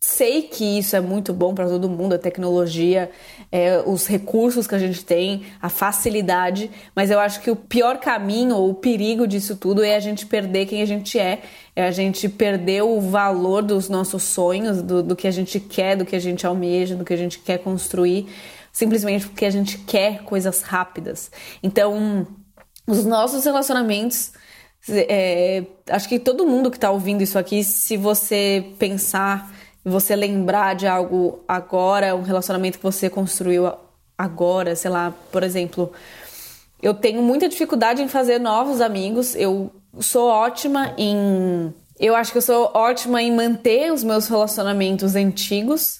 sei 0.00 0.42
que 0.42 0.78
isso 0.78 0.96
é 0.96 1.00
muito 1.00 1.30
bom 1.34 1.54
para 1.54 1.68
todo 1.68 1.88
mundo, 1.88 2.14
a 2.14 2.18
tecnologia, 2.18 3.10
é, 3.52 3.82
os 3.84 4.06
recursos 4.06 4.66
que 4.66 4.74
a 4.74 4.78
gente 4.78 5.04
tem, 5.04 5.44
a 5.60 5.68
facilidade, 5.68 6.70
mas 6.96 7.10
eu 7.10 7.20
acho 7.20 7.42
que 7.42 7.50
o 7.50 7.56
pior 7.56 7.98
caminho 7.98 8.56
ou 8.56 8.70
o 8.70 8.74
perigo 8.74 9.26
disso 9.26 9.56
tudo 9.56 9.84
é 9.84 9.94
a 9.94 10.00
gente 10.00 10.24
perder 10.24 10.64
quem 10.64 10.80
a 10.80 10.86
gente 10.86 11.18
é, 11.18 11.42
é 11.76 11.86
a 11.86 11.90
gente 11.90 12.30
perder 12.30 12.82
o 12.82 12.98
valor 12.98 13.62
dos 13.62 13.90
nossos 13.90 14.22
sonhos, 14.22 14.80
do, 14.80 15.02
do 15.02 15.14
que 15.14 15.28
a 15.28 15.30
gente 15.30 15.60
quer, 15.60 15.96
do 15.96 16.06
que 16.06 16.16
a 16.16 16.20
gente 16.20 16.46
almeja, 16.46 16.96
do 16.96 17.04
que 17.04 17.12
a 17.12 17.18
gente 17.18 17.38
quer 17.38 17.58
construir, 17.58 18.26
simplesmente 18.72 19.26
porque 19.26 19.44
a 19.44 19.50
gente 19.50 19.76
quer 19.76 20.22
coisas 20.22 20.62
rápidas. 20.62 21.30
Então, 21.62 22.26
os 22.86 23.04
nossos 23.04 23.44
relacionamentos. 23.44 24.32
É, 24.88 25.64
acho 25.88 26.08
que 26.08 26.18
todo 26.18 26.46
mundo 26.46 26.70
que 26.70 26.76
está 26.76 26.90
ouvindo 26.90 27.22
isso 27.22 27.38
aqui, 27.38 27.62
se 27.62 27.96
você 27.96 28.64
pensar 28.78 29.50
você 29.84 30.14
lembrar 30.14 30.74
de 30.74 30.86
algo 30.86 31.42
agora, 31.48 32.14
um 32.14 32.22
relacionamento 32.22 32.78
que 32.78 32.84
você 32.84 33.08
construiu 33.08 33.72
agora, 34.16 34.76
sei 34.76 34.90
lá, 34.90 35.14
por 35.32 35.42
exemplo, 35.42 35.92
eu 36.82 36.94
tenho 36.94 37.22
muita 37.22 37.48
dificuldade 37.48 38.02
em 38.02 38.08
fazer 38.08 38.38
novos 38.38 38.80
amigos. 38.80 39.34
Eu 39.34 39.70
sou 39.98 40.28
ótima 40.28 40.94
em. 40.98 41.72
Eu 41.98 42.14
acho 42.14 42.32
que 42.32 42.38
eu 42.38 42.42
sou 42.42 42.70
ótima 42.74 43.22
em 43.22 43.34
manter 43.34 43.92
os 43.92 44.02
meus 44.02 44.28
relacionamentos 44.28 45.14
antigos, 45.14 45.99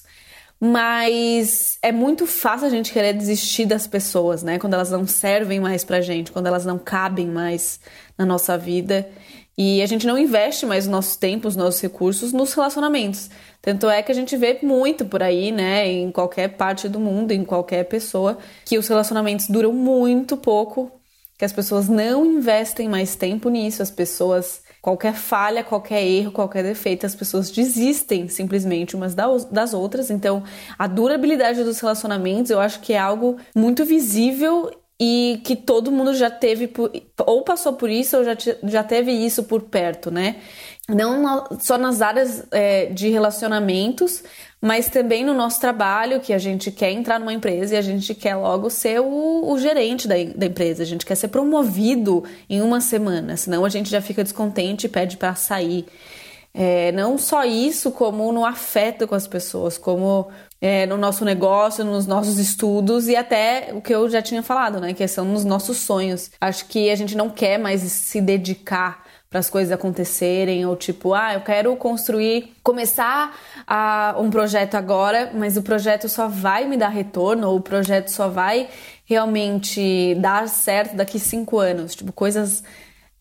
mas 0.63 1.79
é 1.81 1.91
muito 1.91 2.27
fácil 2.27 2.67
a 2.67 2.69
gente 2.69 2.93
querer 2.93 3.13
desistir 3.13 3.65
das 3.65 3.87
pessoas, 3.87 4.43
né? 4.43 4.59
Quando 4.59 4.75
elas 4.75 4.91
não 4.91 5.07
servem 5.07 5.59
mais 5.59 5.83
pra 5.83 6.01
gente, 6.01 6.31
quando 6.31 6.45
elas 6.45 6.67
não 6.67 6.77
cabem 6.77 7.25
mais 7.25 7.79
na 8.15 8.27
nossa 8.27 8.55
vida. 8.59 9.09
E 9.57 9.81
a 9.81 9.87
gente 9.87 10.05
não 10.05 10.19
investe 10.19 10.63
mais 10.67 10.85
o 10.85 10.91
nosso 10.91 11.17
tempo, 11.17 11.47
os 11.47 11.55
nossos 11.55 11.81
recursos 11.81 12.31
nos 12.31 12.53
relacionamentos. 12.53 13.31
Tanto 13.59 13.89
é 13.89 14.03
que 14.03 14.11
a 14.11 14.15
gente 14.15 14.37
vê 14.37 14.59
muito 14.61 15.03
por 15.03 15.23
aí, 15.23 15.51
né, 15.51 15.87
em 15.87 16.11
qualquer 16.11 16.49
parte 16.49 16.87
do 16.87 16.99
mundo, 16.99 17.31
em 17.31 17.43
qualquer 17.43 17.85
pessoa, 17.85 18.37
que 18.63 18.77
os 18.77 18.87
relacionamentos 18.87 19.47
duram 19.47 19.73
muito 19.73 20.37
pouco, 20.37 20.91
que 21.39 21.45
as 21.45 21.51
pessoas 21.51 21.89
não 21.89 22.23
investem 22.23 22.87
mais 22.87 23.15
tempo 23.15 23.49
nisso, 23.49 23.81
as 23.81 23.89
pessoas 23.89 24.60
qualquer 24.81 25.13
falha, 25.13 25.63
qualquer 25.63 26.03
erro, 26.03 26.31
qualquer 26.31 26.63
defeito, 26.63 27.05
as 27.05 27.13
pessoas 27.13 27.51
desistem 27.51 28.27
simplesmente 28.27 28.95
umas 28.95 29.13
das 29.13 29.73
outras. 29.73 30.09
Então, 30.09 30.43
a 30.77 30.87
durabilidade 30.87 31.63
dos 31.63 31.79
relacionamentos 31.79 32.49
eu 32.49 32.59
acho 32.59 32.79
que 32.79 32.93
é 32.93 32.97
algo 32.97 33.37
muito 33.55 33.85
visível 33.85 34.71
e 35.03 35.41
que 35.43 35.55
todo 35.55 35.91
mundo 35.91 36.13
já 36.13 36.29
teve 36.29 36.71
ou 37.25 37.41
passou 37.41 37.73
por 37.73 37.89
isso 37.89 38.17
ou 38.17 38.23
já, 38.23 38.37
já 38.65 38.83
teve 38.83 39.11
isso 39.11 39.45
por 39.45 39.63
perto, 39.63 40.11
né? 40.11 40.35
Não 40.87 41.47
só 41.59 41.75
nas 41.75 42.03
áreas 42.03 42.43
é, 42.51 42.85
de 42.85 43.09
relacionamentos, 43.09 44.23
mas 44.61 44.89
também 44.89 45.25
no 45.25 45.33
nosso 45.33 45.59
trabalho, 45.59 46.19
que 46.19 46.31
a 46.31 46.37
gente 46.37 46.69
quer 46.69 46.91
entrar 46.91 47.19
numa 47.19 47.33
empresa 47.33 47.73
e 47.73 47.77
a 47.79 47.81
gente 47.81 48.13
quer 48.13 48.35
logo 48.35 48.69
ser 48.69 49.01
o, 49.01 49.51
o 49.51 49.57
gerente 49.57 50.07
da, 50.07 50.13
da, 50.35 50.45
empresa, 50.45 50.83
a 50.83 50.85
gente 50.85 51.03
quer 51.03 51.15
ser 51.15 51.29
promovido 51.29 52.23
em 52.47 52.61
uma 52.61 52.79
semana, 52.79 53.35
senão 53.37 53.65
a 53.65 53.69
gente 53.69 53.89
já 53.89 54.01
fica 54.01 54.23
descontente 54.23 54.85
e 54.85 54.89
pede 54.89 55.17
para 55.17 55.33
sair. 55.33 55.87
É, 56.53 56.91
não 56.91 57.17
só 57.17 57.43
isso, 57.43 57.91
como 57.91 58.31
no 58.31 58.45
afeto 58.45 59.07
com 59.07 59.15
as 59.15 59.25
pessoas, 59.25 59.79
como 59.79 60.27
é, 60.61 60.85
no 60.85 60.95
nosso 60.95 61.25
negócio, 61.25 61.83
nos 61.83 62.05
nossos 62.05 62.37
estudos 62.37 63.07
e 63.07 63.15
até 63.15 63.71
o 63.73 63.81
que 63.81 63.93
eu 63.93 64.07
já 64.07 64.21
tinha 64.21 64.43
falado, 64.43 64.79
né? 64.79 64.93
Que 64.93 65.07
são 65.07 65.25
nos 65.25 65.43
nossos 65.43 65.77
sonhos. 65.77 66.29
Acho 66.39 66.65
que 66.65 66.91
a 66.91 66.95
gente 66.95 67.17
não 67.17 67.29
quer 67.29 67.57
mais 67.57 67.81
se 67.81 68.21
dedicar 68.21 69.03
para 69.27 69.39
as 69.39 69.49
coisas 69.49 69.71
acontecerem, 69.71 70.65
ou 70.65 70.75
tipo, 70.75 71.13
ah, 71.13 71.33
eu 71.33 71.39
quero 71.39 71.73
construir, 71.77 72.53
começar 72.61 73.33
a, 73.65 74.13
um 74.19 74.29
projeto 74.29 74.75
agora, 74.75 75.31
mas 75.33 75.55
o 75.55 75.63
projeto 75.63 76.09
só 76.09 76.27
vai 76.27 76.67
me 76.67 76.75
dar 76.75 76.89
retorno, 76.89 77.49
ou 77.49 77.55
o 77.55 77.61
projeto 77.61 78.09
só 78.09 78.27
vai 78.27 78.67
realmente 79.05 80.15
dar 80.15 80.49
certo 80.49 80.97
daqui 80.97 81.17
cinco 81.17 81.59
anos. 81.59 81.95
Tipo, 81.95 82.11
coisas 82.11 82.61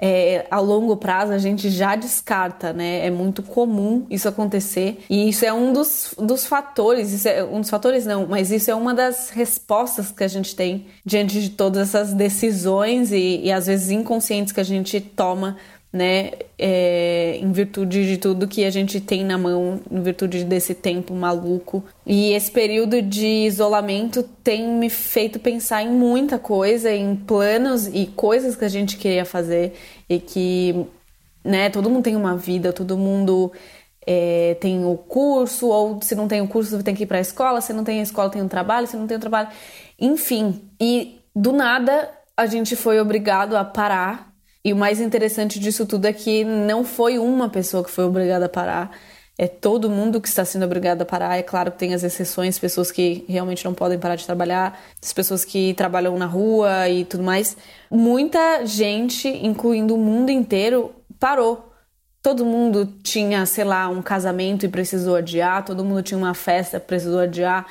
é, 0.00 0.47
a 0.50 0.59
longo 0.59 0.97
prazo 0.97 1.33
a 1.33 1.38
gente 1.38 1.69
já 1.69 1.95
descarta, 1.95 2.73
né? 2.73 3.07
É 3.07 3.11
muito 3.11 3.42
comum 3.42 4.07
isso 4.09 4.28
acontecer. 4.28 5.04
E 5.11 5.28
isso 5.28 5.45
é 5.45 5.52
um 5.52 5.73
dos, 5.73 6.14
dos 6.19 6.47
fatores, 6.47 7.12
isso 7.12 7.28
é 7.28 7.45
um 7.45 7.61
dos 7.61 7.69
fatores 7.69 8.07
não, 8.07 8.26
mas 8.26 8.50
isso 8.50 8.71
é 8.71 8.75
uma 8.75 8.95
das 8.95 9.28
respostas 9.30 10.11
que 10.11 10.25
a 10.25 10.28
gente 10.28 10.57
tem 10.57 10.87
diante 11.04 11.40
de 11.40 11.50
todas 11.50 11.88
essas 11.88 12.14
decisões 12.14 13.12
e, 13.12 13.40
e 13.45 13.52
às 13.52 13.66
vezes 13.66 13.90
inconscientes 13.90 14.52
que 14.52 14.61
a 14.61 14.64
gente 14.64 15.00
toma 15.00 15.57
né, 15.92 16.30
é, 16.56 17.37
em 17.40 17.50
virtude 17.50 18.06
de 18.06 18.16
tudo 18.16 18.47
que 18.47 18.64
a 18.64 18.70
gente 18.70 19.00
tem 19.00 19.25
na 19.25 19.37
mão, 19.37 19.80
em 19.90 20.00
virtude 20.00 20.44
desse 20.44 20.73
tempo 20.73 21.14
maluco. 21.14 21.85
E 22.06 22.32
esse 22.32 22.50
período 22.50 23.02
de 23.02 23.26
isolamento 23.26 24.23
tem 24.44 24.68
me 24.68 24.88
feito 24.88 25.40
pensar 25.40 25.82
em 25.82 25.90
muita 25.90 26.38
coisa, 26.38 26.92
em 26.92 27.16
planos 27.16 27.88
e 27.88 28.06
coisas 28.06 28.54
que 28.54 28.64
a 28.64 28.68
gente 28.68 28.97
queria 28.97 29.25
fazer 29.25 29.73
e 30.09 30.20
que, 30.20 30.87
né, 31.44 31.68
todo 31.70 31.90
mundo 31.90 32.04
tem 32.04 32.14
uma 32.14 32.37
vida, 32.37 32.73
todo 32.73 32.97
mundo 32.97 33.52
é, 34.06 34.56
tem 34.61 34.85
o 34.85 34.97
curso, 34.97 35.66
ou 35.68 36.00
se 36.02 36.14
não 36.14 36.28
tem 36.28 36.40
o 36.40 36.47
curso, 36.47 36.80
tem 36.85 36.94
que 36.94 37.02
ir 37.02 37.06
para 37.06 37.18
a 37.18 37.20
escola, 37.23 37.61
se 37.61 37.73
não 37.73 37.82
tem 37.82 37.99
a 37.99 38.02
escola, 38.02 38.30
tem 38.30 38.42
um 38.42 38.49
trabalho, 38.49 38.87
se 38.87 38.97
não 38.97 39.09
tem 39.09 39.16
o 39.16 39.20
trabalho, 39.20 39.49
enfim. 39.99 40.62
E 40.80 41.20
do 41.35 41.52
nada 41.52 42.09
a 42.37 42.47
gente 42.47 42.76
foi 42.76 43.00
obrigado 43.00 43.56
a 43.56 43.64
parar 43.64 44.29
e 44.64 44.73
o 44.73 44.76
mais 44.76 45.00
interessante 45.00 45.59
disso 45.59 45.87
tudo 45.87 46.07
é 46.07 46.12
que 46.12 46.45
não 46.45 46.85
foi 46.85 47.19
uma 47.19 47.49
pessoa 47.49 47.83
que 47.83 47.90
foi 47.90 48.05
obrigada 48.05 48.47
a 48.47 48.49
parar, 48.49 48.90
é 49.40 49.49
todo 49.49 49.88
mundo 49.88 50.21
que 50.21 50.29
está 50.29 50.45
sendo 50.45 50.67
obrigado 50.67 51.00
a 51.00 51.07
parar. 51.07 51.38
É 51.38 51.43
claro 51.43 51.73
que 51.73 51.79
tem 51.79 51.95
as 51.95 52.02
exceções, 52.02 52.59
pessoas 52.59 52.93
que 52.93 53.25
realmente 53.26 53.64
não 53.64 53.73
podem 53.73 53.99
parar 53.99 54.17
de 54.17 54.26
trabalhar, 54.26 54.79
as 55.02 55.14
pessoas 55.14 55.47
que 55.47 55.73
trabalham 55.73 56.19
na 56.19 56.26
rua 56.26 56.87
e 56.90 57.07
tudo 57.07 57.23
mais. 57.23 57.57
Muita 57.90 58.67
gente, 58.67 59.29
incluindo 59.29 59.95
o 59.95 59.99
mundo 59.99 60.29
inteiro, 60.29 60.95
parou. 61.19 61.73
Todo 62.23 62.45
mundo 62.45 62.85
tinha, 63.02 63.47
sei 63.47 63.64
lá, 63.64 63.88
um 63.88 64.02
casamento 64.02 64.67
e 64.67 64.69
precisou 64.69 65.17
adiar, 65.17 65.64
todo 65.64 65.83
mundo 65.83 66.02
tinha 66.02 66.19
uma 66.19 66.35
festa 66.35 66.79
precisou 66.79 67.21
adiar, 67.21 67.67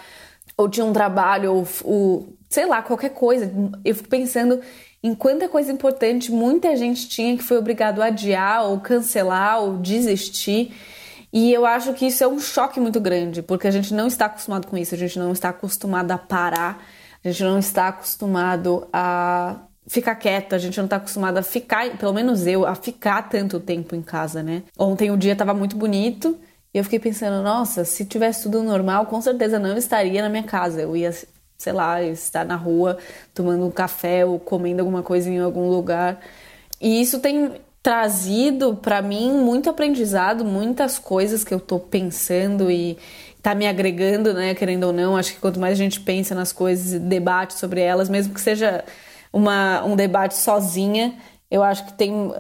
ou 0.60 0.68
tinha 0.68 0.86
um 0.86 0.92
trabalho, 0.92 1.54
ou, 1.54 1.68
ou 1.86 2.34
sei 2.50 2.66
lá, 2.66 2.82
qualquer 2.82 3.12
coisa. 3.12 3.50
Eu 3.86 3.96
fico 3.96 4.10
pensando 4.10 4.60
em 5.02 5.16
quanta 5.16 5.48
coisa 5.48 5.72
importante 5.72 6.34
muita 6.34 6.76
gente 6.76 7.08
tinha 7.08 7.38
que 7.38 7.44
foi 7.44 7.58
obrigado 7.58 8.02
a 8.02 8.08
adiar 8.08 8.66
ou 8.66 8.78
cancelar 8.82 9.62
ou 9.62 9.78
desistir. 9.78 10.74
E 11.32 11.54
eu 11.54 11.66
acho 11.66 11.94
que 11.94 12.08
isso 12.08 12.22
é 12.26 12.28
um 12.28 12.40
choque 12.40 12.78
muito 12.78 13.00
grande, 13.00 13.42
porque 13.42 13.68
a 13.68 13.72
gente 13.72 13.94
não 13.94 14.08
está 14.08 14.26
acostumado 14.26 14.68
com 14.68 14.76
isso, 14.76 14.94
a 14.94 14.98
gente 14.98 15.18
não 15.18 15.32
está 15.32 15.50
acostumado 15.50 16.12
a 16.12 16.18
parar, 16.18 16.84
a 17.24 17.30
gente 17.30 17.44
não 17.44 17.60
está 17.60 17.88
acostumado 17.88 18.86
a 18.92 19.62
ficar 19.88 20.16
quieta, 20.16 20.58
a 20.58 20.60
gente 20.60 20.78
não 20.78 20.86
está 20.86 20.98
acostumado 20.98 21.38
a 21.38 21.44
ficar, 21.44 21.90
pelo 21.98 22.14
menos 22.14 22.46
eu, 22.46 22.66
a 22.66 22.76
ficar 22.76 23.30
tanto 23.30 23.62
tempo 23.62 23.96
em 23.96 24.02
casa, 24.02 24.44
né? 24.44 24.64
Ontem 24.78 25.10
o 25.10 25.16
dia 25.16 25.34
estava 25.34 25.54
muito 25.54 25.78
bonito 25.78 26.38
e 26.74 26.78
eu 26.78 26.84
fiquei 26.84 27.00
pensando, 27.00 27.44
nossa, 27.44 27.84
se 27.84 28.06
tivesse 28.06 28.44
tudo 28.44 28.62
normal, 28.64 29.06
com 29.08 29.22
certeza 29.22 29.58
não 29.58 29.76
estaria 29.78 30.22
na 30.22 30.30
minha 30.30 30.44
casa, 30.44 30.82
eu 30.82 30.96
ia 30.96 31.12
sei 31.60 31.74
lá, 31.74 32.02
estar 32.02 32.46
na 32.46 32.56
rua 32.56 32.98
tomando 33.34 33.66
um 33.66 33.72
café 33.72 34.26
ou 34.26 34.40
comendo 34.40 34.80
alguma 34.80 35.04
coisa 35.04 35.30
em 35.30 35.40
algum 35.40 35.70
lugar. 35.70 36.22
E 36.80 37.02
isso 37.02 37.20
tem 37.20 37.52
trazido 37.84 38.76
para 38.76 39.02
mim 39.02 39.34
muito 39.34 39.70
aprendizado, 39.70 40.46
muitas 40.46 40.98
coisas 40.98 41.44
que 41.44 41.54
eu 41.54 41.60
tô 41.60 41.78
pensando 41.78 42.72
e 42.72 42.98
tá 43.42 43.54
me 43.54 43.68
agregando, 43.68 44.34
né, 44.34 44.56
querendo 44.56 44.86
ou 44.86 44.94
não. 44.94 45.18
Acho 45.18 45.34
que 45.34 45.40
quanto 45.40 45.60
mais 45.60 45.74
a 45.74 45.84
gente 45.84 46.00
pensa 46.00 46.34
nas 46.34 46.54
coisas 46.54 46.94
e 46.94 47.00
debate 47.00 47.56
sobre 47.56 47.82
elas, 47.82 48.08
mesmo 48.08 48.34
que 48.34 48.42
seja 48.42 48.86
uma, 49.32 49.84
um 49.84 49.98
debate 49.98 50.38
sozinha, 50.38 51.16
eu 51.52 51.62
acho 51.62 51.86
que 51.86 51.94
tem 51.94 52.34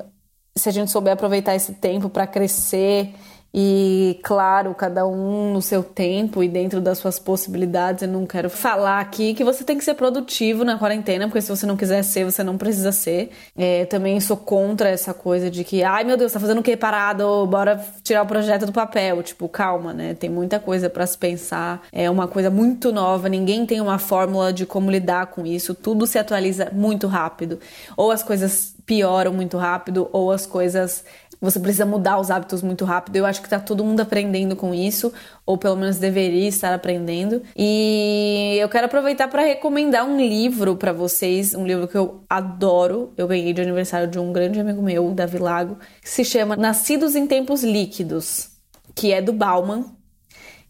se 0.55 0.67
a 0.67 0.71
gente 0.71 0.91
souber 0.91 1.13
aproveitar 1.13 1.55
esse 1.55 1.73
tempo 1.73 2.09
para 2.09 2.27
crescer 2.27 3.13
e 3.53 4.19
claro, 4.23 4.75
cada 4.75 5.07
um 5.07 5.53
no 5.53 5.61
seu 5.61 5.83
tempo 5.83 6.43
e 6.43 6.47
dentro 6.47 6.79
das 6.79 6.99
suas 6.99 7.17
possibilidades. 7.17 8.03
Eu 8.03 8.09
não 8.09 8.25
quero 8.25 8.49
falar 8.49 8.99
aqui 8.99 9.33
que 9.33 9.43
você 9.43 9.63
tem 9.63 9.77
que 9.77 9.83
ser 9.83 9.95
produtivo 9.95 10.63
na 10.63 10.77
quarentena, 10.77 11.27
porque 11.27 11.41
se 11.41 11.49
você 11.49 11.65
não 11.65 11.75
quiser 11.75 12.03
ser, 12.03 12.25
você 12.25 12.43
não 12.43 12.57
precisa 12.57 12.91
ser. 12.91 13.31
É, 13.57 13.85
também 13.85 14.19
sou 14.19 14.37
contra 14.37 14.89
essa 14.89 15.13
coisa 15.13 15.49
de 15.49 15.63
que, 15.63 15.83
ai 15.83 16.03
meu 16.03 16.15
Deus, 16.15 16.31
tá 16.31 16.39
fazendo 16.39 16.59
o 16.59 16.63
que 16.63 16.77
parado? 16.77 17.47
Bora 17.47 17.83
tirar 18.03 18.21
o 18.21 18.27
projeto 18.27 18.65
do 18.65 18.71
papel. 18.71 19.23
Tipo, 19.23 19.49
calma, 19.49 19.93
né? 19.93 20.13
Tem 20.13 20.29
muita 20.29 20.59
coisa 20.59 20.89
para 20.89 21.05
se 21.05 21.17
pensar. 21.17 21.81
É 21.91 22.09
uma 22.09 22.27
coisa 22.27 22.51
muito 22.51 22.91
nova, 22.91 23.27
ninguém 23.27 23.65
tem 23.65 23.81
uma 23.81 23.97
fórmula 23.97 24.53
de 24.53 24.65
como 24.65 24.91
lidar 24.91 25.27
com 25.27 25.45
isso. 25.45 25.73
Tudo 25.73 26.05
se 26.05 26.19
atualiza 26.19 26.69
muito 26.71 27.07
rápido. 27.07 27.59
Ou 27.97 28.11
as 28.11 28.21
coisas 28.21 28.75
pioram 28.89 29.31
muito 29.31 29.55
rápido, 29.55 30.09
ou 30.11 30.31
as 30.31 30.47
coisas 30.47 31.05
você 31.41 31.59
precisa 31.59 31.85
mudar 31.85 32.19
os 32.19 32.29
hábitos 32.29 32.61
muito 32.61 32.83
rápido. 32.83 33.15
Eu 33.15 33.25
acho 33.25 33.41
que 33.41 33.49
tá 33.49 33.59
todo 33.59 33.83
mundo 33.83 34.01
aprendendo 34.01 34.55
com 34.55 34.73
isso, 34.73 35.13
ou 35.45 35.57
pelo 35.57 35.77
menos 35.77 35.97
deveria 35.97 36.47
estar 36.47 36.73
aprendendo. 36.73 37.41
E 37.55 38.57
eu 38.59 38.67
quero 38.67 38.87
aproveitar 38.87 39.29
para 39.29 39.43
recomendar 39.43 40.05
um 40.05 40.17
livro 40.17 40.75
para 40.75 40.91
vocês, 40.91 41.55
um 41.55 41.65
livro 41.65 41.87
que 41.87 41.95
eu 41.95 42.23
adoro. 42.29 43.13
Eu 43.15 43.27
ganhei 43.27 43.53
de 43.53 43.61
aniversário 43.61 44.07
de 44.07 44.19
um 44.19 44.33
grande 44.33 44.59
amigo 44.59 44.81
meu, 44.81 45.11
Davi 45.11 45.37
Lago, 45.37 45.77
que 46.01 46.09
se 46.09 46.25
chama 46.25 46.55
Nascidos 46.57 47.15
em 47.15 47.25
Tempos 47.25 47.63
Líquidos, 47.63 48.49
que 48.93 49.13
é 49.13 49.21
do 49.21 49.31
Bauman. 49.31 49.85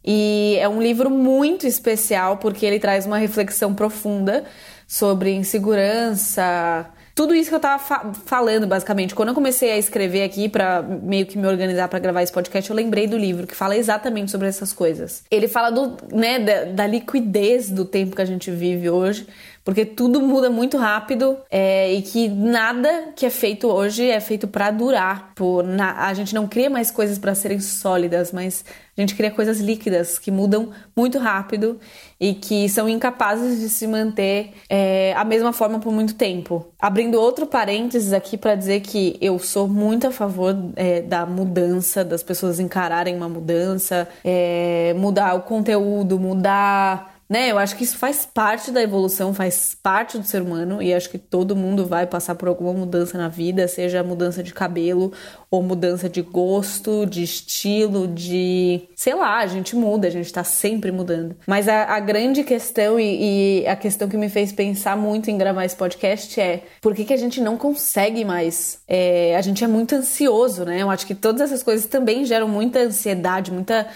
E 0.05 0.55
é 0.59 0.69
um 0.69 0.81
livro 0.81 1.09
muito 1.09 1.65
especial 1.65 2.37
porque 2.37 2.65
ele 2.65 2.79
traz 2.79 3.05
uma 3.05 3.17
reflexão 3.17 3.73
profunda 3.73 4.45
sobre 4.87 5.33
insegurança, 5.33 6.89
tudo 7.19 7.35
isso 7.35 7.49
que 7.49 7.55
eu 7.55 7.59
tava 7.59 7.83
fa 7.83 8.13
falando, 8.25 8.65
basicamente. 8.65 9.13
Quando 9.13 9.27
eu 9.27 9.35
comecei 9.35 9.71
a 9.71 9.77
escrever 9.77 10.23
aqui 10.23 10.47
para 10.47 10.81
meio 10.81 11.25
que 11.25 11.37
me 11.37 11.45
organizar 11.47 11.89
para 11.89 11.99
gravar 11.99 12.23
esse 12.23 12.31
podcast, 12.31 12.69
eu 12.69 12.73
lembrei 12.73 13.07
do 13.07 13.17
livro 13.17 13.45
que 13.45 13.53
fala 13.53 13.75
exatamente 13.75 14.31
sobre 14.31 14.47
essas 14.47 14.71
coisas. 14.71 15.25
Ele 15.29 15.45
fala 15.45 15.69
do, 15.69 15.97
né, 16.13 16.39
da, 16.39 16.63
da 16.63 16.87
liquidez 16.87 17.69
do 17.69 17.83
tempo 17.83 18.15
que 18.15 18.21
a 18.21 18.25
gente 18.25 18.49
vive 18.49 18.89
hoje, 18.89 19.27
porque 19.63 19.85
tudo 19.85 20.21
muda 20.21 20.49
muito 20.49 20.77
rápido 20.77 21.37
é, 21.49 21.93
e 21.93 22.01
que 22.01 22.27
nada 22.27 23.13
que 23.15 23.25
é 23.25 23.29
feito 23.29 23.67
hoje 23.67 24.09
é 24.09 24.19
feito 24.19 24.47
para 24.47 24.71
durar. 24.71 25.33
Por, 25.35 25.63
na, 25.63 26.07
a 26.07 26.13
gente 26.13 26.33
não 26.33 26.47
cria 26.47 26.69
mais 26.69 26.89
coisas 26.91 27.17
para 27.17 27.35
serem 27.35 27.59
sólidas, 27.59 28.31
mas 28.31 28.63
a 28.97 29.01
gente 29.01 29.15
cria 29.15 29.31
coisas 29.31 29.59
líquidas 29.59 30.19
que 30.19 30.29
mudam 30.29 30.71
muito 30.95 31.17
rápido 31.17 31.79
e 32.19 32.33
que 32.33 32.67
são 32.67 32.89
incapazes 32.89 33.59
de 33.59 33.69
se 33.69 33.87
manter 33.87 34.51
é, 34.69 35.13
a 35.15 35.23
mesma 35.23 35.53
forma 35.53 35.79
por 35.79 35.93
muito 35.93 36.15
tempo. 36.15 36.67
Abrindo 36.77 37.19
outro 37.19 37.45
parênteses 37.45 38.11
aqui 38.11 38.37
para 38.37 38.55
dizer 38.55 38.81
que 38.81 39.17
eu 39.21 39.39
sou 39.39 39.67
muito 39.67 40.07
a 40.07 40.11
favor 40.11 40.55
é, 40.75 41.01
da 41.01 41.25
mudança, 41.25 42.03
das 42.03 42.21
pessoas 42.23 42.59
encararem 42.59 43.15
uma 43.15 43.29
mudança, 43.29 44.07
é, 44.23 44.93
mudar 44.97 45.33
o 45.35 45.43
conteúdo, 45.43 46.19
mudar 46.19 47.18
né? 47.29 47.51
Eu 47.51 47.59
acho 47.59 47.75
que 47.75 47.83
isso 47.83 47.97
faz 47.97 48.25
parte 48.25 48.71
da 48.71 48.81
evolução, 48.81 49.35
faz 49.35 49.75
parte 49.75 50.17
do 50.17 50.25
ser 50.25 50.41
humano 50.41 50.81
e 50.81 50.91
acho 50.91 51.09
que 51.09 51.19
todo 51.19 51.55
mundo 51.55 51.85
vai 51.85 52.07
passar 52.07 52.33
por 52.33 52.47
alguma 52.47 52.73
mudança 52.73 53.17
na 53.19 53.27
vida, 53.27 53.67
seja 53.67 54.03
mudança 54.03 54.41
de 54.41 54.51
cabelo 54.51 55.13
ou 55.51 55.61
mudança 55.61 56.09
de 56.09 56.23
gosto, 56.23 57.05
de 57.05 57.21
estilo, 57.21 58.07
de. 58.07 58.81
sei 58.95 59.13
lá, 59.13 59.37
a 59.39 59.47
gente 59.47 59.75
muda, 59.75 60.07
a 60.07 60.11
gente 60.11 60.31
tá 60.33 60.43
sempre 60.43 60.91
mudando. 60.91 61.35
Mas 61.45 61.67
a, 61.67 61.83
a 61.83 61.99
grande 61.99 62.43
questão 62.43 62.99
e, 62.99 63.61
e, 63.61 63.67
a 63.67 63.75
questão 63.75 64.09
que 64.09 64.17
me 64.17 64.29
fez 64.29 64.51
pensar 64.51 64.97
muito 64.97 65.29
em 65.29 65.37
gravar 65.37 65.65
esse 65.65 65.75
podcast 65.75 66.39
é 66.41 66.63
por 66.81 66.95
que, 66.95 67.05
que 67.05 67.13
a 67.13 67.17
gente 67.17 67.39
não 67.41 67.57
consegue 67.57 68.25
mais? 68.25 68.81
É, 68.87 69.35
a 69.35 69.41
gente 69.41 69.63
é 69.63 69.67
muito 69.67 69.93
ansioso, 69.93 70.65
né? 70.65 70.81
Eu 70.81 70.89
acho 70.89 71.05
que 71.05 71.13
todas 71.13 71.41
essas 71.41 71.61
coisas 71.61 71.85
também 71.85 72.25
geram 72.25 72.47
muita 72.47 72.79
ansiedade, 72.79 73.51
muita 73.51 73.87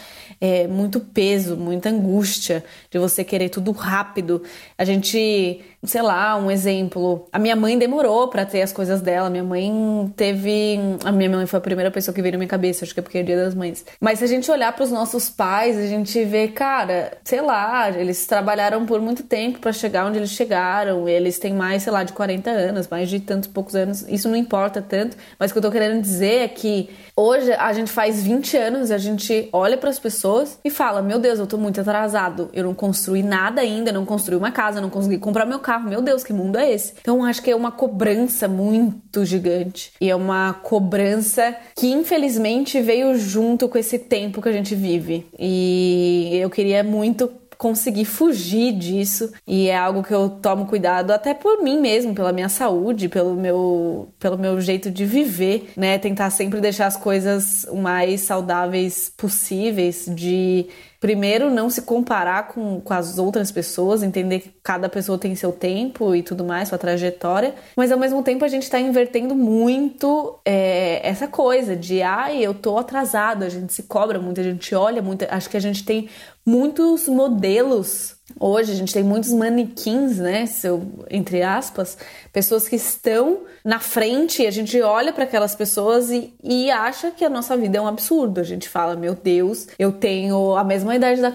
é, 0.43 0.67
muito 0.67 0.99
peso, 0.99 1.55
muita 1.55 1.87
angústia 1.87 2.65
de 2.91 2.99
você 2.99 3.23
querer 3.23 3.47
tudo 3.47 3.71
rápido. 3.71 4.43
A 4.77 4.83
gente, 4.83 5.61
sei 5.85 6.01
lá, 6.01 6.35
um 6.35 6.51
exemplo. 6.51 7.25
A 7.31 7.39
minha 7.39 7.55
mãe 7.55 7.77
demorou 7.77 8.27
para 8.27 8.45
ter 8.45 8.61
as 8.61 8.73
coisas 8.73 9.01
dela. 9.01 9.29
Minha 9.29 9.45
mãe 9.45 10.13
teve. 10.17 10.77
A 11.05 11.13
minha 11.13 11.29
mãe 11.29 11.45
foi 11.45 11.59
a 11.59 11.61
primeira 11.61 11.89
pessoa 11.89 12.13
que 12.13 12.21
veio 12.21 12.33
na 12.33 12.37
minha 12.39 12.49
cabeça, 12.49 12.83
acho 12.83 12.93
que 12.93 12.99
é 12.99 13.03
porque 13.03 13.19
é 13.19 13.21
o 13.21 13.23
dia 13.23 13.37
das 13.37 13.55
mães. 13.55 13.85
Mas 14.01 14.19
se 14.19 14.25
a 14.25 14.27
gente 14.27 14.51
olhar 14.51 14.73
para 14.73 14.83
os 14.83 14.91
nossos 14.91 15.29
pais, 15.29 15.77
a 15.77 15.87
gente 15.87 16.25
vê, 16.25 16.49
cara, 16.49 17.17
sei 17.23 17.39
lá, 17.39 17.89
eles 17.89 18.27
trabalharam 18.27 18.85
por 18.85 18.99
muito 18.99 19.23
tempo 19.23 19.59
para 19.59 19.71
chegar 19.71 20.05
onde 20.05 20.17
eles 20.17 20.31
chegaram. 20.31 21.07
Eles 21.07 21.39
têm 21.39 21.53
mais, 21.53 21.83
sei 21.83 21.93
lá, 21.93 22.03
de 22.03 22.11
40 22.11 22.49
anos, 22.49 22.89
mais 22.89 23.09
de 23.09 23.21
tantos 23.21 23.47
poucos 23.47 23.75
anos. 23.77 24.05
Isso 24.09 24.27
não 24.27 24.35
importa 24.35 24.81
tanto. 24.81 25.15
Mas 25.39 25.51
o 25.51 25.53
que 25.53 25.59
eu 25.59 25.63
tô 25.63 25.71
querendo 25.71 26.01
dizer 26.01 26.41
é 26.41 26.47
que 26.49 26.89
hoje 27.15 27.53
a 27.53 27.71
gente 27.71 27.89
faz 27.89 28.21
20 28.21 28.57
anos 28.57 28.89
e 28.89 28.93
a 28.93 28.97
gente 28.97 29.47
olha 29.53 29.77
para 29.77 29.89
as 29.89 29.99
pessoas 29.99 30.32
pessoas 30.33 30.59
e 30.63 30.69
fala: 30.69 31.01
Meu 31.01 31.19
Deus, 31.19 31.39
eu 31.39 31.47
tô 31.47 31.57
muito 31.57 31.79
atrasado, 31.79 32.49
eu 32.53 32.63
não 32.63 32.73
construí 32.73 33.21
nada 33.21 33.61
ainda, 33.61 33.91
não 33.91 34.05
construí 34.05 34.37
uma 34.37 34.51
casa, 34.51 34.81
não 34.81 34.89
consegui 34.89 35.17
comprar 35.17 35.45
meu 35.45 35.59
carro. 35.59 35.89
Meu 35.89 36.01
Deus, 36.01 36.23
que 36.23 36.33
mundo 36.33 36.57
é 36.57 36.71
esse? 36.71 36.93
Então 36.99 37.23
acho 37.23 37.41
que 37.41 37.51
é 37.51 37.55
uma 37.55 37.71
cobrança 37.71 38.47
muito 38.47 39.23
gigante 39.25 39.93
e 40.01 40.09
é 40.09 40.15
uma 40.15 40.53
cobrança 40.53 41.55
que 41.75 41.87
infelizmente 41.87 42.81
veio 42.81 43.15
junto 43.17 43.69
com 43.69 43.77
esse 43.77 43.99
tempo 43.99 44.41
que 44.41 44.49
a 44.49 44.53
gente 44.53 44.73
vive. 44.75 45.27
E 45.37 46.39
eu 46.41 46.49
queria 46.49 46.83
muito 46.83 47.27
conseguir 47.63 48.03
fugir 48.03 48.73
disso 48.73 49.31
e 49.47 49.69
é 49.69 49.77
algo 49.77 50.03
que 50.03 50.13
eu 50.13 50.29
tomo 50.29 50.65
cuidado 50.65 51.11
até 51.11 51.33
por 51.33 51.63
mim 51.63 51.79
mesmo, 51.79 52.13
pela 52.13 52.33
minha 52.33 52.49
saúde, 52.49 53.07
pelo 53.07 53.35
meu, 53.35 54.09
pelo 54.19 54.37
meu 54.37 54.59
jeito 54.59 54.91
de 54.91 55.05
viver, 55.05 55.71
né? 55.77 55.97
Tentar 55.97 56.29
sempre 56.29 56.59
deixar 56.59 56.87
as 56.87 56.97
coisas 56.97 57.65
o 57.69 57.77
mais 57.77 58.19
saudáveis 58.19 59.09
possíveis, 59.15 60.07
de 60.13 60.67
primeiro 61.03 61.49
não 61.49 61.69
se 61.69 61.81
comparar 61.81 62.47
com, 62.47 62.79
com 62.79 62.93
as 62.93 63.17
outras 63.17 63.51
pessoas, 63.51 64.03
entender 64.03 64.39
que 64.39 64.53
cada 64.63 64.87
pessoa 64.87 65.17
tem 65.17 65.35
seu 65.35 65.51
tempo 65.51 66.15
e 66.15 66.23
tudo 66.23 66.45
mais, 66.45 66.69
sua 66.69 66.77
trajetória, 66.77 67.53
mas 67.75 67.91
ao 67.91 67.99
mesmo 67.99 68.23
tempo 68.23 68.45
a 68.45 68.47
gente 68.47 68.63
está 68.63 68.79
invertendo 68.79 69.35
muito 69.35 70.39
é, 70.45 71.05
essa 71.05 71.27
coisa 71.27 71.75
de 71.75 72.01
ai, 72.01 72.41
eu 72.41 72.53
tô 72.53 72.77
atrasado, 72.77 73.43
a 73.43 73.49
gente 73.49 73.73
se 73.73 73.83
cobra 73.83 74.17
muito, 74.17 74.39
a 74.39 74.43
gente 74.43 74.73
olha 74.73 75.01
muito, 75.01 75.25
acho 75.29 75.49
que 75.49 75.57
a 75.57 75.59
gente 75.59 75.83
tem 75.83 76.07
muitos 76.45 77.07
modelos. 77.07 78.15
Hoje 78.39 78.71
a 78.71 78.75
gente 78.75 78.93
tem 78.93 79.03
muitos 79.03 79.31
manequins, 79.31 80.17
né? 80.17 80.45
Seu, 80.45 81.05
entre 81.09 81.41
aspas, 81.41 81.97
pessoas 82.31 82.67
que 82.67 82.75
estão 82.75 83.41
na 83.63 83.79
frente 83.79 84.45
a 84.45 84.51
gente 84.51 84.81
olha 84.81 85.13
para 85.13 85.23
aquelas 85.23 85.55
pessoas 85.55 86.09
e, 86.09 86.33
e 86.43 86.69
acha 86.69 87.11
que 87.11 87.23
a 87.23 87.29
nossa 87.29 87.55
vida 87.55 87.77
é 87.77 87.81
um 87.81 87.87
absurdo. 87.87 88.39
A 88.39 88.43
gente 88.43 88.67
fala, 88.67 88.95
meu 88.95 89.15
Deus, 89.15 89.67
eu 89.77 89.91
tenho 89.91 90.55
a 90.55 90.63
mesma 90.63 90.95
idade 90.95 91.21
da 91.21 91.33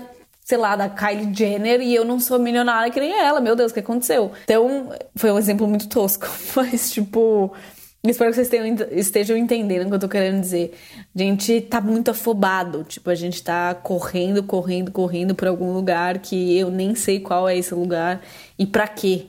sei 0.49 0.57
lá, 0.57 0.75
da 0.75 0.89
Kylie 0.89 1.35
Jenner 1.35 1.83
e 1.83 1.95
eu 1.95 2.07
não 2.07 2.19
sou 2.19 2.39
milionária 2.39 2.91
que 2.91 2.99
nem 2.99 3.13
ela. 3.13 3.39
Meu 3.39 3.55
Deus, 3.55 3.71
o 3.71 3.75
que 3.75 3.81
aconteceu? 3.81 4.33
Então, 4.45 4.91
foi 5.15 5.31
um 5.31 5.37
exemplo 5.37 5.69
muito 5.69 5.91
tosco, 5.91 6.27
mas 6.57 6.91
tipo, 6.91 7.53
Espero 8.05 8.31
que 8.31 8.37
vocês 8.37 8.49
tenham, 8.49 8.77
estejam 8.93 9.37
entendendo 9.37 9.87
o 9.87 9.89
que 9.89 9.95
eu 9.97 9.99
tô 9.99 10.09
querendo 10.09 10.41
dizer. 10.41 10.73
A 11.15 11.19
gente 11.19 11.61
tá 11.63 11.81
muito 11.81 12.11
afobado. 12.13 12.85
Tipo, 12.85 13.11
a 13.11 13.15
gente 13.15 13.43
tá 13.43 13.75
correndo, 13.75 14.43
correndo, 14.43 14.93
correndo 14.93 15.35
pra 15.35 15.51
algum 15.51 15.73
lugar 15.73 16.19
que 16.19 16.57
eu 16.57 16.71
nem 16.71 16.95
sei 16.95 17.19
qual 17.19 17.49
é 17.49 17.57
esse 17.57 17.75
lugar 17.75 18.23
e 18.57 18.65
para 18.65 18.87
quê, 18.87 19.27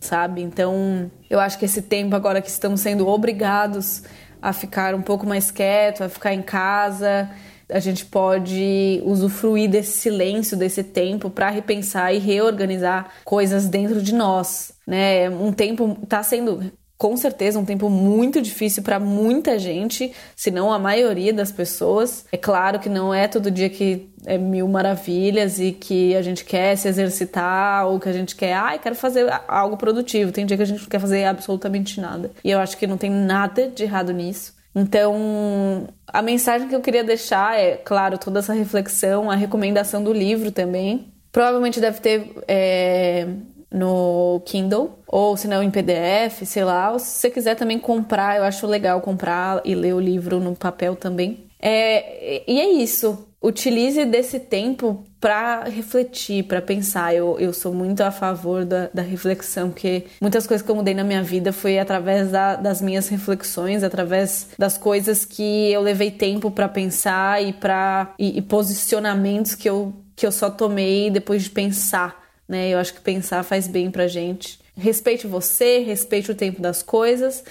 sabe? 0.00 0.42
Então, 0.42 1.10
eu 1.28 1.38
acho 1.38 1.58
que 1.58 1.64
esse 1.64 1.82
tempo 1.82 2.16
agora 2.16 2.42
que 2.42 2.50
estamos 2.50 2.80
sendo 2.80 3.06
obrigados 3.06 4.02
a 4.42 4.52
ficar 4.52 4.94
um 4.94 5.02
pouco 5.02 5.26
mais 5.26 5.50
quieto, 5.52 6.02
a 6.02 6.08
ficar 6.08 6.34
em 6.34 6.42
casa, 6.42 7.30
a 7.68 7.78
gente 7.78 8.04
pode 8.06 9.00
usufruir 9.04 9.70
desse 9.70 9.98
silêncio, 9.98 10.56
desse 10.56 10.82
tempo 10.82 11.30
para 11.30 11.48
repensar 11.50 12.12
e 12.12 12.18
reorganizar 12.18 13.12
coisas 13.24 13.68
dentro 13.68 14.02
de 14.02 14.12
nós, 14.12 14.72
né? 14.84 15.30
Um 15.30 15.52
tempo 15.52 15.96
tá 16.08 16.22
sendo 16.22 16.72
com 17.00 17.16
certeza 17.16 17.58
um 17.58 17.64
tempo 17.64 17.88
muito 17.88 18.42
difícil 18.42 18.82
para 18.82 19.00
muita 19.00 19.58
gente, 19.58 20.12
se 20.36 20.50
não 20.50 20.70
a 20.70 20.78
maioria 20.78 21.32
das 21.32 21.50
pessoas. 21.50 22.26
É 22.30 22.36
claro 22.36 22.78
que 22.78 22.90
não 22.90 23.14
é 23.14 23.26
todo 23.26 23.50
dia 23.50 23.70
que 23.70 24.10
é 24.26 24.36
mil 24.36 24.68
maravilhas 24.68 25.58
e 25.58 25.72
que 25.72 26.14
a 26.14 26.20
gente 26.20 26.44
quer 26.44 26.76
se 26.76 26.88
exercitar 26.88 27.86
ou 27.86 27.98
que 27.98 28.06
a 28.06 28.12
gente 28.12 28.36
quer, 28.36 28.52
ai, 28.52 28.76
ah, 28.76 28.78
quero 28.78 28.94
fazer 28.94 29.32
algo 29.48 29.78
produtivo. 29.78 30.30
Tem 30.30 30.44
dia 30.44 30.58
que 30.58 30.62
a 30.62 30.66
gente 30.66 30.82
não 30.82 30.88
quer 30.90 31.00
fazer 31.00 31.24
absolutamente 31.24 31.98
nada. 31.98 32.32
E 32.44 32.50
eu 32.50 32.58
acho 32.58 32.76
que 32.76 32.86
não 32.86 32.98
tem 32.98 33.10
nada 33.10 33.68
de 33.68 33.82
errado 33.82 34.12
nisso. 34.12 34.52
Então, 34.74 35.88
a 36.06 36.20
mensagem 36.20 36.68
que 36.68 36.74
eu 36.74 36.82
queria 36.82 37.02
deixar 37.02 37.58
é, 37.58 37.76
claro, 37.76 38.18
toda 38.18 38.40
essa 38.40 38.52
reflexão, 38.52 39.30
a 39.30 39.34
recomendação 39.36 40.04
do 40.04 40.12
livro 40.12 40.52
também. 40.52 41.10
Provavelmente 41.32 41.80
deve 41.80 41.98
ter 42.00 42.30
é, 42.46 43.26
no 43.72 44.42
Kindle, 44.44 44.98
ou 45.06 45.36
se 45.36 45.46
não 45.46 45.62
em 45.62 45.70
PDF, 45.70 46.44
sei 46.44 46.64
lá. 46.64 46.92
Ou 46.92 46.98
se 46.98 47.06
você 47.06 47.30
quiser 47.30 47.54
também 47.54 47.78
comprar, 47.78 48.36
eu 48.36 48.44
acho 48.44 48.66
legal 48.66 49.00
comprar 49.00 49.60
e 49.64 49.74
ler 49.74 49.94
o 49.94 50.00
livro 50.00 50.40
no 50.40 50.56
papel 50.56 50.96
também. 50.96 51.46
É, 51.60 52.42
e 52.50 52.60
é 52.60 52.68
isso. 52.70 53.26
Utilize 53.42 54.04
desse 54.04 54.38
tempo 54.38 55.02
para 55.18 55.64
refletir, 55.64 56.44
para 56.44 56.60
pensar. 56.60 57.14
Eu, 57.14 57.38
eu 57.38 57.52
sou 57.54 57.72
muito 57.72 58.02
a 58.02 58.10
favor 58.10 58.66
da, 58.66 58.90
da 58.92 59.02
reflexão, 59.02 59.70
porque 59.70 60.04
muitas 60.20 60.46
coisas 60.46 60.64
que 60.64 60.70
eu 60.70 60.76
mudei 60.76 60.92
na 60.92 61.04
minha 61.04 61.22
vida 61.22 61.52
foi 61.52 61.78
através 61.78 62.30
da, 62.30 62.56
das 62.56 62.82
minhas 62.82 63.08
reflexões, 63.08 63.82
através 63.82 64.48
das 64.58 64.76
coisas 64.76 65.24
que 65.24 65.72
eu 65.72 65.80
levei 65.80 66.10
tempo 66.10 66.50
para 66.50 66.68
pensar 66.68 67.42
e, 67.42 67.52
pra, 67.52 68.12
e, 68.18 68.38
e 68.38 68.42
posicionamentos 68.42 69.54
que 69.54 69.68
eu, 69.68 69.94
que 70.14 70.26
eu 70.26 70.32
só 70.32 70.50
tomei 70.50 71.10
depois 71.10 71.44
de 71.44 71.50
pensar 71.50 72.20
né? 72.50 72.68
Eu 72.68 72.78
acho 72.78 72.92
que 72.92 73.00
pensar 73.00 73.44
faz 73.44 73.68
bem 73.68 73.92
pra 73.92 74.08
gente. 74.08 74.58
Respeite 74.76 75.26
você, 75.26 75.78
respeite 75.78 76.32
o 76.32 76.34
tempo 76.34 76.60
das 76.60 76.82
coisas, 76.82 77.44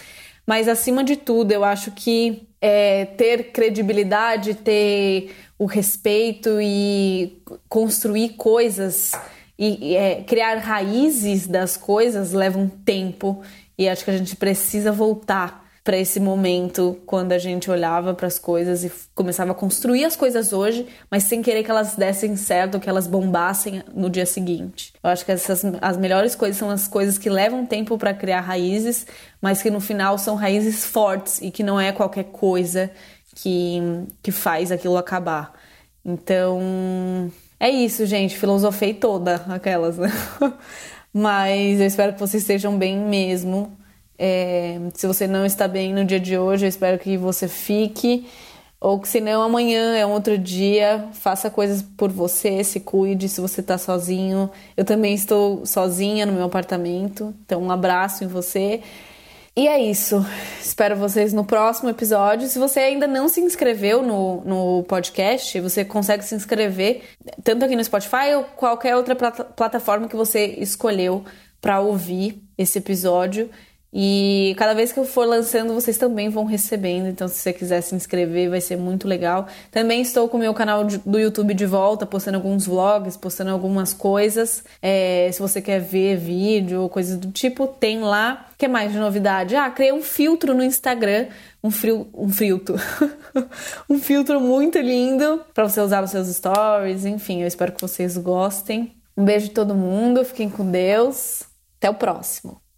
mas 0.46 0.68
acima 0.68 1.04
de 1.04 1.16
tudo, 1.16 1.54
eu 1.54 1.64
acho 1.64 1.92
que 1.92 2.48
é, 2.60 3.06
ter 3.06 3.52
credibilidade, 3.52 4.56
ter 4.56 5.34
o 5.58 5.66
respeito 5.66 6.60
e 6.62 7.42
construir 7.70 8.30
coisas 8.30 9.14
e 9.58 9.96
é, 9.96 10.24
criar 10.24 10.58
raízes 10.58 11.48
das 11.48 11.78
coisas 11.78 12.34
leva 12.34 12.58
um 12.58 12.68
tempo 12.68 13.42
e 13.78 13.88
acho 13.88 14.04
que 14.04 14.12
a 14.12 14.18
gente 14.18 14.36
precisa 14.36 14.92
voltar 14.92 15.69
para 15.90 15.98
esse 15.98 16.20
momento 16.20 17.02
quando 17.04 17.32
a 17.32 17.40
gente 17.40 17.72
olhava 17.72 18.14
para 18.14 18.28
as 18.28 18.38
coisas 18.38 18.84
e 18.84 18.92
começava 19.16 19.54
a 19.54 19.56
construir 19.56 20.06
as 20.06 20.16
coisas 20.16 20.54
hoje, 20.54 20.86
mas 21.10 21.24
sem 21.24 21.42
querer 21.42 21.64
que 21.64 21.72
elas 21.72 21.96
dessem 21.96 22.36
certo, 22.36 22.80
que 22.80 22.88
elas 22.88 23.08
bombassem 23.08 23.82
no 23.96 24.08
dia 24.08 24.28
seguinte. 24.28 24.94
Eu 25.04 25.10
acho 25.10 25.26
que 25.26 25.32
essas 25.32 25.64
as 25.82 25.98
melhores 25.98 26.36
coisas 26.36 26.58
são 26.58 26.70
as 26.70 26.88
coisas 26.88 27.18
que 27.18 27.28
levam 27.28 27.66
tempo 27.66 27.98
para 27.98 28.14
criar 28.14 28.42
raízes, 28.42 29.08
mas 29.42 29.64
que 29.64 29.72
no 29.72 29.82
final 29.82 30.20
são 30.20 30.36
raízes 30.36 30.86
fortes 30.86 31.42
e 31.42 31.50
que 31.50 31.64
não 31.64 31.80
é 31.82 31.92
qualquer 31.92 32.26
coisa 32.26 32.92
que 33.34 33.82
que 34.22 34.32
faz 34.32 34.72
aquilo 34.72 34.96
acabar. 34.96 35.60
Então, 36.06 37.32
é 37.60 37.72
isso, 37.72 38.06
gente, 38.06 38.38
filosofei 38.38 38.94
toda 38.94 39.38
aquelas, 39.50 39.98
né? 39.98 40.12
Mas 41.12 41.80
eu 41.80 41.88
espero 41.88 42.14
que 42.14 42.20
vocês 42.20 42.44
estejam 42.44 42.78
bem 42.78 42.96
mesmo. 42.96 43.79
É, 44.20 44.78
se 44.94 45.08
você 45.08 45.26
não 45.26 45.46
está 45.46 45.66
bem 45.66 45.94
no 45.94 46.04
dia 46.04 46.20
de 46.20 46.38
hoje, 46.38 46.66
eu 46.66 46.70
espero 46.70 47.00
que 47.00 47.16
você 47.16 47.48
fique. 47.48 48.28
Ou 48.82 49.00
que 49.00 49.08
se 49.08 49.20
não, 49.20 49.42
amanhã 49.42 49.96
é 49.96 50.06
um 50.06 50.12
outro 50.12 50.38
dia. 50.38 51.08
Faça 51.14 51.50
coisas 51.50 51.82
por 51.82 52.12
você, 52.12 52.64
se 52.64 52.82
cuide 52.82 53.30
se 53.30 53.40
você 53.40 53.62
está 53.62 53.78
sozinho. 53.78 54.50
Eu 54.76 54.84
também 54.84 55.14
estou 55.14 55.66
sozinha 55.66 56.26
no 56.26 56.34
meu 56.34 56.46
apartamento. 56.46 57.34
Então, 57.46 57.62
um 57.62 57.72
abraço 57.72 58.24
em 58.26 58.28
você. 58.28 58.82
E 59.56 59.68
é 59.68 59.78
isso. 59.82 60.26
Espero 60.62 60.96
vocês 60.96 61.34
no 61.34 61.44
próximo 61.44 61.90
episódio. 61.90 62.48
Se 62.48 62.60
você 62.60 62.80
ainda 62.80 63.08
não 63.08 63.28
se 63.28 63.42
inscreveu 63.42 64.02
no, 64.02 64.42
no 64.46 64.84
podcast, 64.84 65.60
você 65.60 65.84
consegue 65.84 66.24
se 66.24 66.36
inscrever 66.36 67.02
tanto 67.44 67.66
aqui 67.66 67.76
no 67.76 67.84
Spotify 67.84 68.36
ou 68.38 68.44
qualquer 68.44 68.96
outra 68.96 69.16
plataforma 69.16 70.08
que 70.08 70.16
você 70.16 70.46
escolheu 70.60 71.26
para 71.60 71.82
ouvir 71.82 72.42
esse 72.58 72.78
episódio. 72.78 73.50
E 73.92 74.54
cada 74.58 74.74
vez 74.76 74.92
que 74.92 75.00
eu 75.00 75.06
for 75.06 75.26
lançando, 75.26 75.74
vocês 75.74 75.98
também 75.98 76.30
vão 76.30 76.46
recebendo. 76.46 77.08
Então, 77.08 77.28
se 77.28 77.36
você 77.36 77.52
quiser 77.52 77.82
se 77.82 77.96
inscrever, 77.96 78.50
vai 78.50 78.62
ser 78.62 78.78
muito 78.78 79.08
legal. 79.08 79.48
Também 79.72 80.02
estou 80.02 80.30
com 80.30 80.38
o 80.38 80.40
meu 80.40 80.54
canal 80.54 80.86
do 80.86 81.20
YouTube 81.20 81.54
de 81.56 81.66
volta, 81.66 82.06
postando 82.06 82.38
alguns 82.38 82.68
vlogs, 82.68 83.18
postando 83.18 83.50
algumas 83.50 83.94
coisas. 83.94 84.64
É, 84.82 85.30
se 85.34 85.40
você 85.40 85.62
quer 85.62 85.80
ver 85.80 86.18
vídeo 86.18 86.84
ou 86.84 86.90
coisas 86.90 87.18
do 87.18 87.32
tipo, 87.32 87.68
tem 87.68 88.00
lá. 88.02 88.48
O 88.54 88.58
que 88.58 88.68
mais 88.68 88.92
de 88.92 89.00
novidade? 89.00 89.56
Ah, 89.56 89.70
criei 89.72 89.92
um 89.92 90.04
filtro 90.04 90.54
no 90.54 90.64
Instagram. 90.64 91.28
Um, 91.64 91.72
frio, 91.72 92.08
um 92.14 92.30
filtro. 92.30 92.76
um 93.90 93.98
filtro 94.00 94.40
muito 94.40 94.78
lindo 94.78 95.42
para 95.54 95.68
você 95.68 95.82
usar 95.82 96.02
nos 96.02 96.12
seus 96.12 96.28
stories. 96.28 97.06
Enfim, 97.06 97.42
eu 97.42 97.48
espero 97.48 97.72
que 97.72 97.82
vocês 97.82 98.18
gostem. 98.18 98.96
Um 99.18 99.26
beijo 99.26 99.48
de 99.48 99.54
todo 99.54 99.74
mundo. 99.74 100.24
Fiquem 100.24 100.50
com 100.50 100.70
Deus. 100.70 101.44
Até 101.78 101.90
o 101.90 101.96
próximo. 101.96 102.69